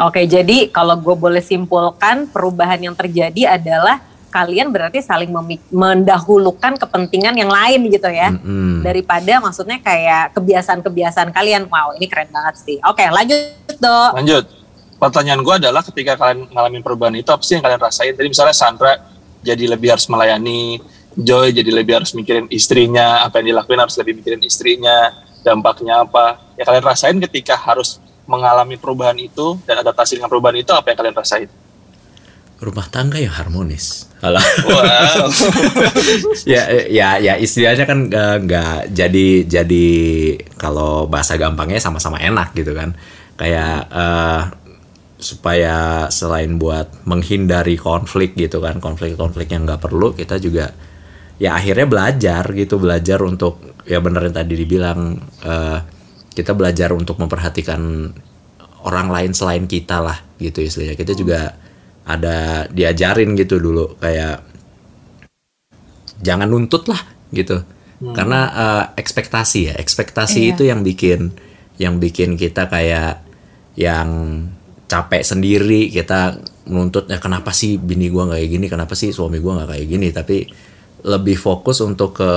Oke, 0.00 0.24
jadi 0.24 0.72
kalau 0.72 0.96
gue 0.96 1.12
boleh 1.12 1.44
simpulkan 1.44 2.24
perubahan 2.24 2.80
yang 2.80 2.96
terjadi 2.96 3.60
adalah 3.60 4.00
kalian 4.32 4.72
berarti 4.72 5.04
saling 5.04 5.28
mendahulukan 5.68 6.80
kepentingan 6.80 7.36
yang 7.36 7.52
lain 7.52 7.92
gitu 7.92 8.08
ya. 8.08 8.32
Mm-mm. 8.32 8.80
Daripada 8.80 9.44
maksudnya 9.44 9.76
kayak 9.84 10.32
kebiasaan-kebiasaan 10.32 11.28
kalian. 11.36 11.68
Wow, 11.68 11.92
ini 12.00 12.08
keren 12.08 12.32
banget 12.32 12.64
sih. 12.64 12.80
Oke, 12.88 13.04
lanjut 13.04 13.76
dong. 13.76 14.16
Lanjut. 14.16 14.48
Pertanyaan 14.96 15.44
gue 15.44 15.54
adalah 15.60 15.84
ketika 15.84 16.16
kalian 16.16 16.48
ngalamin 16.48 16.80
perubahan 16.80 17.12
itu 17.20 17.28
apa 17.28 17.44
sih 17.44 17.60
yang 17.60 17.64
kalian 17.68 17.82
rasain? 17.84 18.16
Tadi 18.16 18.28
misalnya 18.32 18.56
Sandra 18.56 18.96
jadi 19.44 19.76
lebih 19.76 19.92
harus 19.92 20.08
melayani, 20.08 20.80
Joy 21.16 21.52
jadi 21.52 21.70
lebih 21.70 22.02
harus 22.02 22.16
mikirin 22.16 22.48
istrinya, 22.48 23.24
apa 23.24 23.40
yang 23.40 23.56
dilakuin 23.56 23.80
harus 23.80 23.96
lebih 24.00 24.16
mikirin 24.20 24.42
istrinya, 24.44 25.12
dampaknya 25.44 26.04
apa. 26.04 26.54
Ya 26.56 26.64
kalian 26.64 26.84
rasain 26.84 27.16
ketika 27.28 27.56
harus 27.56 28.00
mengalami 28.24 28.80
perubahan 28.80 29.18
itu 29.18 29.58
dan 29.68 29.82
adaptasi 29.82 30.16
dengan 30.16 30.30
perubahan 30.32 30.56
itu 30.56 30.72
apa 30.72 30.94
yang 30.94 30.98
kalian 30.98 31.16
rasain? 31.16 31.50
rumah 32.62 32.86
tangga 32.86 33.18
yang 33.18 33.34
harmonis 33.34 34.06
Alah. 34.22 34.38
Wow. 34.38 35.26
ya 36.54 36.86
ya 36.86 37.18
ya 37.18 37.34
istilahnya 37.34 37.90
kan 37.90 38.06
eh, 38.06 38.36
nggak 38.38 38.94
jadi 38.94 39.28
jadi 39.50 39.88
kalau 40.54 41.10
bahasa 41.10 41.34
gampangnya 41.34 41.82
sama-sama 41.82 42.22
enak 42.22 42.54
gitu 42.54 42.70
kan 42.70 42.94
kayak 43.34 43.90
eh, 43.90 44.42
supaya 45.18 46.06
selain 46.14 46.54
buat 46.54 47.02
menghindari 47.02 47.74
konflik 47.74 48.38
gitu 48.38 48.62
kan 48.62 48.78
konflik-konflik 48.78 49.50
yang 49.50 49.66
nggak 49.66 49.82
perlu 49.82 50.14
kita 50.14 50.38
juga 50.38 50.70
ya 51.36 51.56
akhirnya 51.56 51.86
belajar 51.88 52.44
gitu 52.52 52.76
belajar 52.76 53.18
untuk 53.22 53.60
ya 53.84 53.98
bener 53.98 54.28
yang 54.30 54.36
tadi 54.36 54.54
dibilang 54.54 55.00
eh, 55.42 55.78
kita 56.32 56.56
belajar 56.56 56.92
untuk 56.96 57.20
memperhatikan 57.20 58.08
orang 58.82 59.08
lain 59.12 59.32
selain 59.36 59.68
kita 59.68 60.00
lah 60.02 60.18
gitu 60.40 60.64
istilahnya. 60.64 60.96
Kita 60.96 61.12
juga 61.14 61.54
ada 62.02 62.66
diajarin 62.66 63.38
gitu 63.38 63.62
dulu 63.62 63.94
kayak 64.00 64.42
jangan 66.22 66.48
nuntut 66.50 66.86
lah 66.90 67.02
gitu. 67.30 67.62
Karena 68.02 68.40
eh, 68.50 68.84
ekspektasi 68.98 69.60
ya 69.70 69.74
ekspektasi 69.78 70.40
Iya. 70.42 70.50
itu 70.58 70.62
yang 70.66 70.82
bikin 70.82 71.30
yang 71.78 72.02
bikin 72.02 72.34
kita 72.34 72.66
kayak 72.66 73.22
yang 73.78 74.08
capek 74.90 75.22
sendiri. 75.22 75.86
Kita 75.86 76.34
menuntut 76.66 77.06
ya 77.06 77.22
kenapa 77.22 77.54
sih 77.54 77.78
bini 77.78 78.10
gua 78.10 78.26
nggak 78.26 78.40
kayak 78.42 78.50
gini? 78.50 78.66
Kenapa 78.66 78.94
sih 78.98 79.14
suami 79.14 79.38
gua 79.38 79.62
nggak 79.62 79.70
kayak 79.70 79.86
gini? 79.86 80.08
Tapi 80.10 80.36
lebih 81.02 81.34
fokus 81.36 81.82
untuk 81.82 82.18
ke 82.18 82.32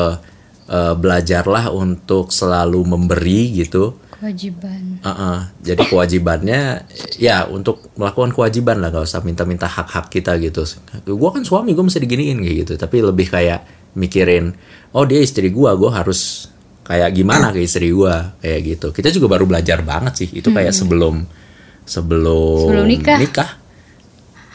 eh, 0.70 0.94
belajarlah 0.98 1.70
untuk 1.70 2.34
selalu 2.34 2.82
memberi 2.86 3.54
gitu 3.66 4.02
Kewajiban. 4.16 5.04
Heeh, 5.04 5.38
jadi 5.60 5.82
kewajibannya 5.92 6.62
ya 7.20 7.46
untuk 7.52 7.92
melakukan 8.00 8.32
kewajiban 8.32 8.80
lah, 8.80 8.88
gak 8.88 9.06
usah 9.06 9.20
minta-minta 9.22 9.68
hak-hak 9.68 10.08
kita 10.08 10.40
gitu. 10.40 10.64
Gua 11.14 11.36
kan 11.36 11.44
suami, 11.44 11.76
gue 11.76 11.84
mesti 11.84 12.00
diginiin 12.00 12.40
kayak 12.40 12.56
gitu. 12.64 12.74
Tapi 12.80 13.04
lebih 13.04 13.28
kayak 13.28 13.92
mikirin, 14.00 14.56
oh 14.96 15.04
dia 15.04 15.20
istri 15.20 15.52
gua, 15.52 15.76
gua 15.76 16.00
harus 16.00 16.48
kayak 16.88 17.12
gimana 17.12 17.52
ke 17.52 17.60
istri 17.60 17.92
gua 17.92 18.34
kayak 18.40 18.60
gitu. 18.66 18.88
Kita 18.96 19.12
juga 19.12 19.36
baru 19.36 19.46
belajar 19.46 19.84
banget 19.84 20.26
sih. 20.26 20.30
Itu 20.32 20.56
kayak 20.56 20.72
sebelum 20.72 21.28
sebelum, 21.84 22.72
Sebelum 22.72 22.88
nikah. 22.88 23.20
nikah. 23.20 23.50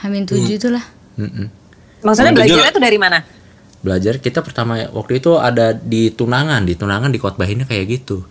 Hamin 0.03 0.25
tujuh 0.25 0.57
itulah. 0.57 0.83
Mm-mm. 1.21 1.47
Maksudnya 2.01 2.33
Lanjut. 2.33 2.43
belajarnya 2.49 2.73
tuh 2.73 2.83
dari 2.83 2.99
mana? 2.99 3.19
Belajar 3.81 4.17
kita 4.17 4.41
pertama 4.41 4.77
waktu 4.91 5.19
itu 5.19 5.35
ada 5.35 5.73
di 5.73 6.11
tunangan, 6.11 6.63
di 6.63 6.77
tunangan 6.77 7.09
dikotbahinnya 7.09 7.65
kayak 7.65 7.87
gitu. 7.91 8.29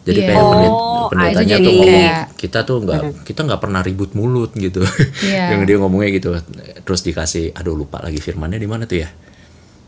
Jadi 0.00 0.18
Iya. 0.18 0.26
kayak 0.26 0.40
Oh, 0.40 0.50
pendeta- 0.50 0.74
ah, 0.74 1.08
pendetanya 1.08 1.56
tuh 1.56 1.70
ngomong 1.70 1.86
kayak- 1.86 2.26
kita 2.34 2.58
tuh 2.64 2.76
nggak 2.80 3.02
kita 3.22 3.40
nggak 3.44 3.60
pernah 3.60 3.80
ribut 3.80 4.10
mulut 4.12 4.50
gitu. 4.52 4.80
Iya. 5.22 5.44
yang 5.54 5.62
dia 5.62 5.76
ngomongnya 5.76 6.10
gitu. 6.10 6.34
Terus 6.80 7.00
dikasih 7.02 7.52
aduh 7.52 7.76
lupa 7.76 8.00
lagi 8.00 8.18
firmannya 8.18 8.56
di 8.56 8.66
mana 8.66 8.84
tuh 8.84 8.98
ya. 8.98 9.10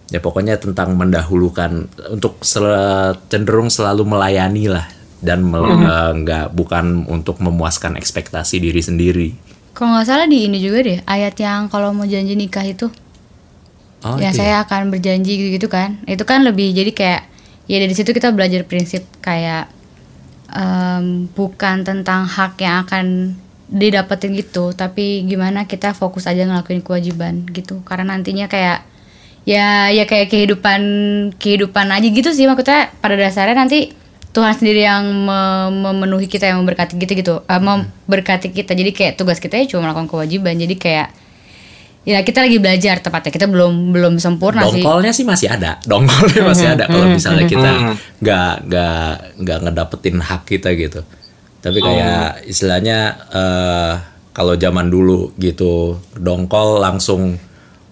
Ya 0.08 0.20
pokoknya 0.20 0.60
tentang 0.60 0.92
mendahulukan 0.94 1.88
untuk 2.12 2.38
sel- 2.44 3.16
cenderung 3.26 3.72
selalu 3.72 4.04
melayani 4.04 4.68
lah 4.68 4.84
dan 5.18 5.42
mel- 5.42 5.80
eh, 5.80 6.12
nggak 6.14 6.52
bukan 6.52 7.08
untuk 7.08 7.40
memuaskan 7.40 7.96
ekspektasi 7.96 8.60
diri 8.60 8.78
sendiri. 8.78 9.28
Kalau 9.72 9.96
nggak 9.96 10.06
salah 10.06 10.28
di 10.28 10.44
ini 10.44 10.60
juga 10.60 10.84
deh 10.84 11.00
ayat 11.02 11.32
yang 11.34 11.66
kalau 11.66 11.90
mau 11.90 12.04
janji 12.04 12.36
nikah 12.36 12.62
itu 12.62 12.92
Oh, 14.02 14.18
yang 14.18 14.34
itu 14.34 14.42
ya? 14.42 14.42
saya 14.42 14.54
akan 14.66 14.90
berjanji 14.90 15.54
gitu 15.54 15.66
kan. 15.70 16.02
Itu 16.06 16.26
kan 16.26 16.42
lebih 16.42 16.74
jadi 16.74 16.90
kayak 16.90 17.22
ya 17.70 17.78
dari 17.78 17.94
situ 17.94 18.10
kita 18.10 18.34
belajar 18.34 18.66
prinsip 18.66 19.06
kayak 19.22 19.70
em, 20.50 21.30
bukan 21.32 21.86
tentang 21.86 22.26
hak 22.26 22.58
yang 22.58 22.82
akan 22.84 23.36
didapetin 23.72 24.36
gitu 24.36 24.76
tapi 24.76 25.24
gimana 25.24 25.64
kita 25.64 25.96
fokus 25.96 26.28
aja 26.28 26.44
ngelakuin 26.44 26.82
kewajiban 26.82 27.46
gitu. 27.50 27.80
Karena 27.86 28.12
nantinya 28.18 28.50
kayak 28.50 28.84
ya 29.42 29.90
ya 29.90 30.04
kayak 30.06 30.30
kehidupan 30.30 30.80
kehidupan 31.38 31.86
aja 31.90 32.06
gitu 32.06 32.30
sih. 32.34 32.44
Maksudnya 32.50 32.90
pada 32.98 33.14
dasarnya 33.14 33.54
nanti 33.56 33.94
Tuhan 34.32 34.56
sendiri 34.56 34.80
yang 34.80 35.04
me- 35.28 35.70
memenuhi 35.92 36.24
kita 36.24 36.48
yang 36.48 36.64
memberkati 36.64 36.96
kita 36.96 37.12
gitu 37.14 37.34
eh, 37.46 37.60
memberkati 37.62 38.48
kita. 38.50 38.72
Jadi 38.74 38.90
kayak 38.90 39.14
tugas 39.20 39.38
kita 39.38 39.60
ya 39.60 39.68
cuma 39.70 39.88
melakukan 39.88 40.08
kewajiban. 40.10 40.56
Jadi 40.58 40.74
kayak 40.74 41.08
ya 42.02 42.22
kita 42.26 42.44
lagi 42.44 42.58
belajar 42.58 42.98
tepatnya. 42.98 43.30
Kita 43.30 43.46
belum 43.46 43.94
belum 43.94 44.14
sempurna 44.18 44.66
sih. 44.70 44.82
Dongkolnya 44.82 45.12
sih 45.14 45.24
masih 45.26 45.48
ada. 45.50 45.78
Dongkolnya 45.86 46.42
masih 46.50 46.66
ada 46.74 46.84
kalau 46.90 47.06
misalnya 47.10 47.44
kita 47.46 47.70
nggak 48.22 48.52
nggak 48.66 49.08
nggak 49.42 49.58
ngedapetin 49.68 50.16
hak 50.18 50.42
kita 50.46 50.68
gitu. 50.74 51.00
Tapi 51.62 51.78
kayak 51.78 52.46
istilahnya 52.46 52.98
eh 53.30 53.92
kalau 54.32 54.56
zaman 54.56 54.88
dulu 54.88 55.36
gitu 55.36 56.00
dongkol 56.16 56.80
langsung 56.80 57.36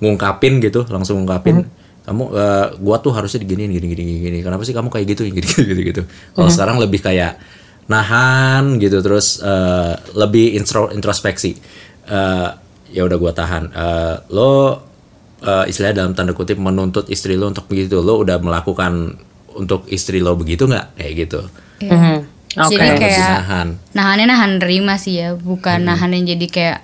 ngungkapin 0.00 0.56
gitu 0.64 0.88
langsung 0.88 1.20
ngungkapin 1.20 1.68
kamu 2.08 2.24
eh, 2.32 2.66
gua 2.80 2.96
tuh 2.98 3.12
harusnya 3.12 3.44
diginiin 3.44 3.70
gini 3.76 3.86
gini 3.92 4.02
gini 4.24 4.38
kenapa 4.40 4.64
sih 4.64 4.72
kamu 4.72 4.88
kayak 4.88 5.06
gitu 5.14 5.28
gini 5.28 5.44
gitu 5.46 5.80
gitu? 5.84 6.02
Kalau 6.32 6.48
sekarang 6.48 6.80
lebih 6.80 7.04
kayak 7.04 7.38
nahan 7.86 8.80
gitu 8.80 8.98
terus 9.04 9.38
eh, 9.44 9.94
lebih 10.16 10.56
intro, 10.58 10.88
introspeksi. 10.90 11.54
Eh, 12.10 12.48
ya 12.90 13.02
udah 13.02 13.16
gua 13.16 13.32
tahan 13.32 13.70
Eh, 13.70 14.14
lo 14.30 14.82
eh, 15.40 15.64
istilahnya 15.66 15.96
dalam 16.00 16.12
tanda 16.12 16.32
kutip 16.32 16.56
menuntut 16.56 17.06
istri 17.06 17.34
lo 17.34 17.48
untuk 17.48 17.64
begitu 17.64 17.98
lo 17.98 18.18
udah 18.18 18.38
melakukan 18.38 19.16
untuk 19.52 19.86
istri 19.86 20.18
lo 20.18 20.34
begitu 20.34 20.64
nggak 20.64 20.94
kayak 20.94 21.12
gitu 21.18 21.40
Iya. 21.80 21.90
Mhm. 21.90 22.18
Oke. 22.60 22.76
Jadi 22.76 22.90
kayak 22.98 23.18
nahan 23.22 23.68
nahannya 23.90 24.26
nahan 24.26 24.50
nerima 24.58 24.94
sih 24.94 25.16
ya, 25.16 25.32
bukan 25.32 25.80
nahan 25.80 26.10
yang 26.12 26.28
jadi 26.28 26.46
kayak 26.46 26.78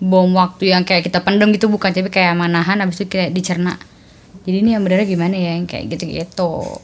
bom 0.00 0.32
waktu 0.32 0.72
yang 0.72 0.82
kayak 0.82 1.04
kita 1.04 1.20
pendem 1.20 1.52
gitu 1.52 1.68
bukan, 1.68 1.92
tapi 1.92 2.08
kayak 2.08 2.32
emang 2.32 2.50
nahan 2.50 2.80
habis 2.80 2.98
itu 2.98 3.12
kayak 3.12 3.30
dicerna. 3.30 3.76
Jadi 4.42 4.56
ini 4.58 4.74
yang 4.74 4.82
benernya 4.82 5.06
gimana 5.06 5.36
ya 5.36 5.54
yang 5.54 5.68
kayak 5.68 5.92
gitu-gitu. 5.92 6.80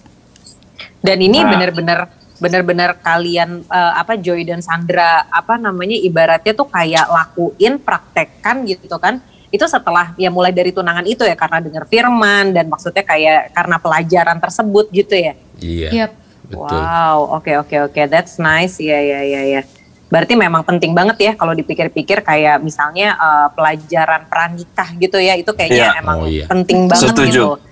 Dan 1.00 1.18
ini 1.18 1.40
Nah. 1.40 1.50
bener-bener 1.50 1.98
bener-bener 2.38 2.94
kalian 2.98 3.62
eh, 3.62 3.92
apa 3.94 4.14
Joy 4.14 4.42
dan 4.42 4.62
Sandra 4.62 5.26
apa 5.28 5.58
namanya 5.58 5.94
ibaratnya 5.94 6.54
tuh 6.54 6.66
kayak 6.66 7.06
lakuin 7.06 7.78
praktekkan 7.78 8.62
gitu 8.64 8.94
kan 8.96 9.18
itu 9.48 9.64
setelah 9.64 10.12
ya 10.14 10.28
mulai 10.28 10.52
dari 10.52 10.70
tunangan 10.70 11.02
itu 11.02 11.24
ya 11.24 11.32
karena 11.32 11.58
dengar 11.58 11.84
firman 11.84 12.52
dan 12.52 12.68
maksudnya 12.68 13.00
kayak 13.00 13.50
karena 13.50 13.76
pelajaran 13.76 14.38
tersebut 14.38 14.86
gitu 14.92 15.14
ya 15.16 15.32
iya 15.58 15.88
Yap. 16.06 16.12
betul 16.46 16.78
wow 16.78 17.18
oke 17.36 17.52
oke 17.58 17.76
oke 17.88 18.00
that's 18.06 18.36
nice 18.36 18.78
ya 18.78 19.00
ya 19.00 19.20
ya 19.24 19.42
ya 19.58 19.62
berarti 20.08 20.36
memang 20.36 20.64
penting 20.64 20.96
banget 20.96 21.16
ya 21.20 21.32
kalau 21.34 21.52
dipikir-pikir 21.52 22.22
kayak 22.22 22.60
misalnya 22.60 23.12
eh, 23.12 23.48
pelajaran 23.52 24.24
pranikah 24.28 24.88
gitu 24.96 25.18
ya 25.18 25.34
itu 25.34 25.50
kayaknya 25.50 25.96
Iya. 25.96 26.00
emang 26.00 26.16
Oh, 26.22 26.28
iya. 26.28 26.44
penting 26.46 26.86
banget 26.86 27.08
Setuju. 27.12 27.28
gitu 27.28 27.67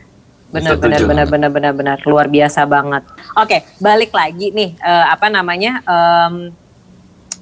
benar 0.56 0.74
benar 0.80 1.00
benar 1.04 1.26
benar 1.28 1.50
benar 1.52 1.72
benar. 1.76 1.98
Luar 2.08 2.26
biasa 2.32 2.64
banget. 2.64 3.04
Oke 3.36 3.62
balik 3.76 4.10
lagi 4.16 4.50
nih 4.56 4.72
eh, 4.80 5.06
apa 5.12 5.28
namanya 5.28 5.84
em, 5.84 6.50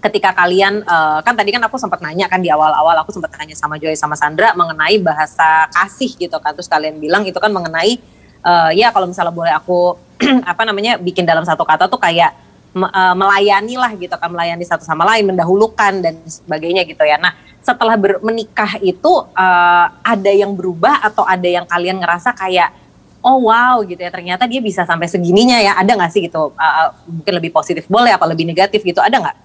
ketika 0.02 0.36
kalian 0.36 0.84
eh, 0.84 1.18
kan 1.24 1.32
tadi 1.32 1.48
kan 1.54 1.62
aku 1.64 1.80
sempat 1.80 2.02
nanya 2.04 2.28
kan 2.28 2.42
di 2.42 2.52
awal-awal 2.52 2.92
aku 3.00 3.14
sempat 3.14 3.32
nanya 3.40 3.56
sama 3.56 3.80
Joy 3.80 3.96
sama 3.96 4.18
Sandra 4.18 4.52
mengenai 4.52 5.00
bahasa 5.00 5.70
kasih 5.72 6.12
gitu 6.18 6.36
kan. 6.42 6.52
Terus 6.52 6.68
kalian 6.68 7.00
bilang 7.00 7.22
itu 7.24 7.38
kan 7.40 7.48
mengenai 7.48 7.96
eh, 8.44 8.70
ya 8.76 8.92
kalau 8.92 9.08
misalnya 9.08 9.32
boleh 9.32 9.54
aku 9.54 9.96
apa 10.50 10.62
namanya 10.68 11.00
bikin 11.00 11.24
dalam 11.24 11.42
satu 11.46 11.64
kata 11.64 11.88
tuh 11.88 11.98
kayak 11.98 12.36
me- 12.76 12.92
eh, 12.92 13.14
melayani 13.16 13.74
lah 13.80 13.92
gitu 13.96 14.12
kan 14.18 14.28
melayani 14.28 14.64
satu 14.66 14.84
sama 14.84 15.06
lain 15.08 15.30
mendahulukan 15.30 16.04
dan 16.04 16.14
sebagainya 16.26 16.84
gitu 16.84 17.00
ya. 17.06 17.16
Nah 17.16 17.32
setelah 17.64 17.96
menikah 18.20 18.76
itu 18.84 19.12
eh, 19.32 19.86
ada 20.04 20.32
yang 20.34 20.52
berubah 20.52 21.00
atau 21.00 21.24
ada 21.24 21.48
yang 21.48 21.64
kalian 21.64 21.96
ngerasa 22.02 22.36
kayak 22.36 22.83
oh 23.24 23.48
wow 23.48 23.80
gitu 23.82 23.98
ya 23.98 24.12
ternyata 24.12 24.44
dia 24.44 24.60
bisa 24.60 24.84
sampai 24.84 25.08
segininya 25.08 25.56
ya 25.58 25.80
ada 25.80 25.96
nggak 25.96 26.12
sih 26.12 26.20
gitu 26.28 26.52
Eh, 26.54 26.62
eh, 26.62 26.90
mungkin 27.08 27.32
lebih 27.40 27.50
positif 27.50 27.88
boleh 27.88 28.12
apa 28.12 28.28
lebih 28.28 28.44
negatif 28.44 28.84
gitu 28.84 29.00
ada 29.00 29.16
nggak 29.16 29.36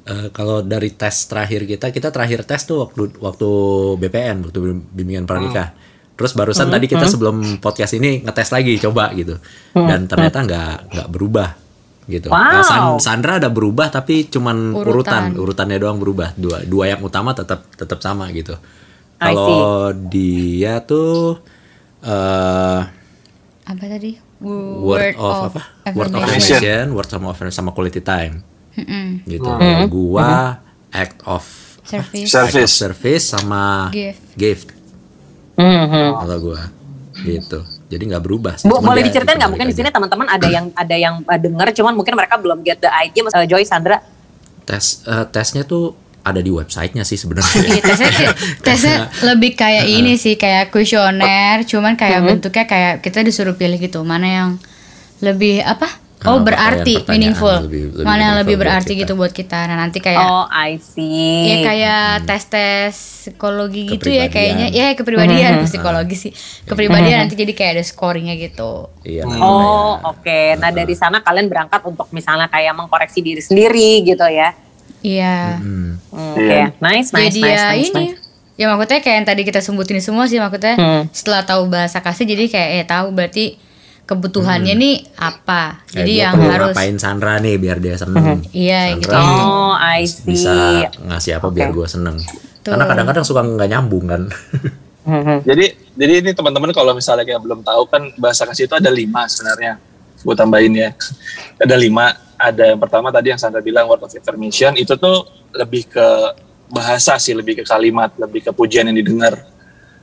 Eh, 0.00 0.28
kalau 0.32 0.64
dari 0.64 0.96
tes 0.96 1.28
terakhir 1.28 1.68
kita, 1.68 1.92
kita 1.92 2.08
terakhir 2.08 2.42
tes 2.48 2.64
tuh 2.64 2.88
waktu 2.88 3.20
waktu 3.20 3.48
BPN, 4.00 4.48
waktu 4.48 4.58
bimbingan 4.96 5.28
pranikah. 5.28 5.76
Terus 6.16 6.32
barusan 6.32 6.72
tadi 6.72 6.88
kita 6.88 7.04
sebelum 7.04 7.60
podcast 7.60 7.92
ini 7.94 8.24
ngetes 8.24 8.48
lagi 8.48 8.80
coba 8.80 9.12
gitu, 9.12 9.36
dan 9.72 10.08
ternyata 10.08 10.40
nggak 10.40 10.74
nggak 10.92 11.08
berubah 11.12 11.52
gitu. 12.08 12.28
Wow. 12.32 12.42
Nah, 12.42 12.64
San- 12.64 13.00
Sandra 13.00 13.38
ada 13.38 13.52
berubah 13.52 13.92
tapi 13.92 14.26
cuman 14.26 14.72
Urutan. 14.72 14.90
urutan, 14.90 15.22
urutannya 15.36 15.78
doang 15.78 16.00
berubah. 16.00 16.32
Dua 16.34 16.64
dua 16.64 16.96
yang 16.96 17.00
utama 17.04 17.36
tetap 17.36 17.68
tetap 17.76 18.00
sama 18.00 18.28
gitu. 18.32 18.56
Kalau 19.20 19.92
dia 20.08 20.80
tuh 20.80 21.38
eh 22.02 22.80
Apa 23.62 23.84
tadi? 23.86 24.18
W- 24.40 24.82
word, 24.82 25.14
of, 25.14 25.52
apa? 25.52 25.62
Word 25.92 26.10
of 26.10 26.24
affirmation. 26.24 26.84
word 26.90 27.06
sama 27.06 27.26
affirmation 27.28 27.58
sama 27.58 27.70
quality 27.70 28.00
time 28.00 28.40
Mm-mm. 28.72 29.20
gitu. 29.24 29.44
Kalau 29.44 29.84
gua 29.86 30.58
act 30.90 31.20
of 31.22 31.44
Service. 31.82 32.30
act 32.30 32.34
of 32.34 32.50
Service. 32.50 32.72
service 32.72 33.24
sama 33.28 33.90
Gift. 33.90 34.22
gift 34.34 34.68
Mhm. 35.54 36.08
kalau 36.16 36.36
gua 36.40 36.60
gitu. 37.20 37.60
Jadi 37.86 38.02
nggak 38.06 38.22
berubah. 38.22 38.54
sih. 38.54 38.64
Bu, 38.64 38.78
Cuman 38.78 38.86
boleh 38.86 39.02
dia 39.02 39.08
diceritain 39.10 39.34
nggak 39.34 39.44
dibalik 39.44 39.52
mungkin 39.52 39.66
di 39.68 39.76
sini 39.76 39.88
teman-teman 39.90 40.26
ada 40.26 40.46
yang 40.46 40.66
ada 40.72 40.96
yang 40.96 41.14
uh, 41.20 41.36
dengar 41.36 41.68
cuman 41.68 41.92
mungkin 41.92 42.14
mereka 42.14 42.34
belum 42.34 42.62
get 42.62 42.78
the 42.78 42.88
idea 42.88 43.20
Mas 43.20 43.34
uh, 43.34 43.44
Joy 43.44 43.60
Sandra 43.62 43.98
tes 44.62 45.02
eh, 45.02 45.26
tesnya 45.28 45.62
tuh 45.62 45.92
ada 46.22 46.38
di 46.38 46.48
websitenya 46.48 47.02
sih 47.02 47.16
sebenarnya. 47.16 47.60
Iya, 47.60 47.82
tesnya, 47.88 48.28
tesnya 48.60 48.96
lebih 49.24 49.54
kayak 49.54 49.84
ini 49.84 50.14
sih 50.14 50.34
kayak 50.34 50.68
kuesioner, 50.68 51.64
cuman 51.64 51.94
kayak 51.94 52.20
bentuknya 52.22 52.64
kayak 52.64 52.94
kita 53.00 53.20
disuruh 53.20 53.54
pilih 53.54 53.76
gitu 53.76 54.00
mana 54.02 54.26
yang 54.26 54.50
lebih 55.18 55.60
apa? 55.60 55.88
Ah, 56.20 56.36
Oh 56.36 56.44
berarti 56.44 57.00
meaningful, 57.08 57.64
lebih- 57.64 57.96
lebih 57.96 58.04
mana 58.04 58.20
yang 58.22 58.36
lebih 58.36 58.60
buat 58.60 58.68
berarti 58.68 58.92
gitu 58.92 59.16
buat 59.16 59.32
kita. 59.32 59.64
Nah 59.64 59.80
nanti 59.80 60.04
kayak 60.04 60.20
oh 60.20 60.44
I 60.46 60.76
see. 60.76 61.48
Ya 61.48 61.56
kayak 61.64 62.28
tes 62.28 62.44
tes 62.44 62.92
psikologi 63.24 63.88
gitu 63.88 64.12
ya 64.12 64.28
kayaknya, 64.28 64.68
ya 64.68 64.92
kepribadian 64.92 65.64
psikologi 65.64 66.16
sih, 66.18 66.32
kepribadian 66.64 67.24
nanti 67.24 67.40
jadi 67.40 67.52
kayak 67.52 67.72
ada 67.72 67.84
scoringnya 67.88 68.36
gitu. 68.36 68.92
Iya. 69.00 69.24
nanti 69.24 69.40
oh 69.40 69.96
oke. 70.12 70.60
Nah 70.60 70.68
dari 70.68 70.92
sana 70.92 71.24
kalian 71.24 71.48
berangkat 71.48 71.80
untuk 71.82 72.12
misalnya 72.12 72.52
kayak 72.52 72.76
mengkoreksi 72.76 73.24
diri 73.24 73.40
sendiri 73.40 74.04
gitu 74.04 74.24
ya 74.24 74.52
Iya. 75.00 75.56
Hmm. 75.56 75.96
Hmm, 76.06 76.32
oke 76.34 76.42
Iya. 76.42 76.66
nice 76.78 77.08
nice 77.08 77.30
jadi 77.30 77.40
nice, 77.40 77.50
ya 77.50 77.64
nice, 77.66 77.80
ini 77.86 78.04
nice. 78.06 78.18
ya 78.54 78.64
maksudnya 78.68 79.00
kayak 79.00 79.16
yang 79.16 79.26
tadi 79.26 79.42
kita 79.42 79.60
sebutin 79.60 79.98
semua 79.98 80.24
sih 80.24 80.36
maksudnya 80.36 80.74
Hmm. 80.74 81.02
setelah 81.10 81.42
tahu 81.42 81.66
bahasa 81.66 81.98
kasih 81.98 82.24
jadi 82.24 82.44
kayak 82.46 82.68
eh 82.74 82.84
tahu 82.84 83.06
berarti 83.10 83.44
kebutuhannya 84.02 84.74
nih 84.74 84.96
apa 85.14 85.80
Kayak 85.84 85.94
jadi 85.94 86.12
yang 86.18 86.34
perlu 86.34 86.50
harus 86.50 86.74
ngapain 86.74 86.96
Sandra 86.96 87.38
nih 87.38 87.54
biar 87.56 87.78
dia 87.78 87.94
seneng. 87.94 88.42
iya 88.50 88.92
gitu 88.92 89.14
oh 89.14 89.72
I 89.72 90.02
see 90.02 90.26
bisa 90.26 90.52
ngasih 91.00 91.38
apa 91.38 91.46
biar 91.48 91.70
Oke. 91.70 91.76
gue 91.76 91.86
seneng. 91.88 92.16
Tuh. 92.60 92.74
Karena 92.74 92.84
kadang-kadang 92.84 93.22
suka 93.22 93.40
nggak 93.40 93.70
nyambung 93.70 94.04
kan. 94.04 94.22
Mhm. 95.00 95.36
Jadi 95.42 95.64
jadi 95.94 96.12
ini 96.20 96.30
teman-teman 96.30 96.70
kalau 96.70 96.92
misalnya 96.92 97.24
kayak 97.24 97.40
belum 97.40 97.62
tahu 97.62 97.86
kan 97.86 98.12
bahasa 98.14 98.44
kasih 98.44 98.66
itu 98.66 98.74
ada 98.74 98.90
lima 98.90 99.24
sebenarnya. 99.24 99.80
Gue 100.20 100.34
tambahin 100.34 100.74
ya. 100.74 100.90
Ada 101.56 101.72
lima. 101.74 102.12
Ada 102.40 102.72
yang 102.72 102.80
pertama 102.80 103.12
tadi 103.12 103.28
yang 103.28 103.36
Sandra 103.36 103.60
bilang 103.60 103.84
word 103.84 104.00
of 104.00 104.08
affirmation 104.08 104.72
itu 104.80 104.96
tuh 104.96 105.28
lebih 105.52 105.84
ke 105.84 106.06
bahasa 106.72 107.20
sih, 107.20 107.36
lebih 107.36 107.60
ke 107.60 107.64
kalimat, 107.68 108.08
lebih 108.16 108.48
ke 108.48 108.50
pujian 108.50 108.88
yang 108.88 108.96
didengar. 108.96 109.44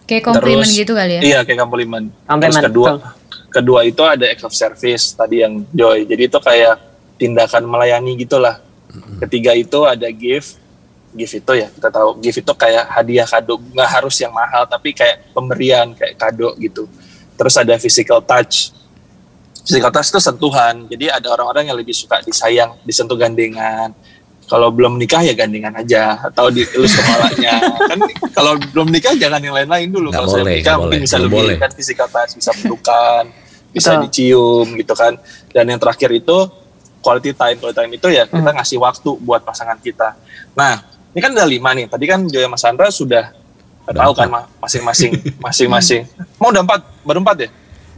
kayak 0.07 0.23
komplimen 0.23 0.63
Terus- 0.63 0.79
gitu 0.79 0.95
kali 0.95 1.19
ya 1.19 1.21
Iya 1.21 1.39
kayak 1.43 1.59
komplimen. 1.67 2.03
Komplimen, 2.23 2.47
Terus 2.47 2.63
kedua 2.63 2.89
kedua 3.51 3.79
itu 3.83 3.99
ada 4.07 4.23
act 4.23 4.39
of 4.47 4.55
service 4.55 5.11
tadi 5.11 5.43
yang 5.43 5.67
Joy. 5.73 6.07
Jadi 6.07 6.31
itu 6.31 6.39
kayak 6.39 6.79
tindakan 7.19 7.67
melayani 7.67 8.15
gitulah. 8.15 8.61
Ketiga 9.19 9.51
itu 9.51 9.83
ada 9.83 10.07
gift. 10.07 10.63
Gift 11.11 11.43
itu 11.43 11.51
ya 11.59 11.67
kita 11.67 11.91
tahu 11.91 12.23
gift 12.23 12.39
itu 12.39 12.53
kayak 12.55 12.87
hadiah 12.87 13.27
kado 13.27 13.59
nggak 13.59 13.89
harus 13.99 14.15
yang 14.21 14.31
mahal 14.31 14.63
tapi 14.63 14.95
kayak 14.95 15.27
pemberian 15.35 15.91
kayak 15.91 16.15
kado 16.15 16.55
gitu. 16.55 16.87
Terus 17.35 17.59
ada 17.59 17.75
physical 17.75 18.23
touch. 18.23 18.71
Touch 19.67 20.07
itu 20.07 20.19
sentuhan. 20.19 20.87
Jadi 20.87 21.05
ada 21.07 21.27
orang-orang 21.29 21.67
yang 21.67 21.77
lebih 21.77 21.91
suka 21.91 22.23
disayang, 22.23 22.79
disentuh 22.81 23.13
gandengan. 23.13 23.91
Kalau 24.47 24.71
belum 24.71 24.95
nikah 24.95 25.19
ya 25.19 25.35
gandengan 25.35 25.75
aja 25.75 26.23
atau 26.23 26.47
dielus 26.47 26.95
kepalanya. 26.95 27.59
kan 27.91 27.99
kalau 28.31 28.55
belum 28.55 28.87
nikah 28.87 29.11
jangan 29.13 29.43
yang 29.43 29.51
lain-lain 29.51 29.91
dulu. 29.91 30.07
Kalau 30.07 30.23
saya 30.25 30.41
boleh, 30.41 30.55
nikah 30.55 30.75
mungkin 30.77 30.87
boleh, 30.87 30.99
bisa 31.03 31.15
lebih 31.19 31.35
boleh. 31.35 31.55
kan 31.59 31.69
touch, 32.07 32.31
bisa 32.39 32.51
pelukan, 32.55 33.23
bisa 33.69 33.89
Betul. 33.91 34.01
dicium 34.07 34.67
gitu 34.73 34.93
kan. 34.95 35.19
Dan 35.51 35.67
yang 35.67 35.77
terakhir 35.77 36.15
itu 36.15 36.37
quality 37.03 37.35
time. 37.35 37.59
Quality 37.59 37.75
time 37.75 37.91
itu 37.91 38.07
ya 38.07 38.23
kita 38.23 38.39
Hmm. 38.39 38.55
ngasih 38.55 38.79
waktu 38.79 39.09
buat 39.19 39.43
pasangan 39.43 39.75
kita. 39.83 40.15
Nah, 40.55 40.79
ini 41.11 41.19
kan 41.19 41.35
ada 41.35 41.43
lima 41.43 41.75
nih. 41.75 41.91
Tadi 41.91 42.05
kan 42.07 42.23
Joya 42.23 42.47
Mas 42.47 42.63
Sandra 42.63 42.87
sudah 42.87 43.35
Udah 43.83 43.99
tahu 43.99 44.11
empat. 44.15 44.21
kan 44.21 44.29
ma- 44.31 44.47
masing-masing, 44.59 45.11
masing-masing. 45.43 46.07
Mau 46.39 46.51
udah 46.51 46.63
empat, 46.63 46.87
baru 47.03 47.19
empat 47.19 47.37
ya? 47.43 47.49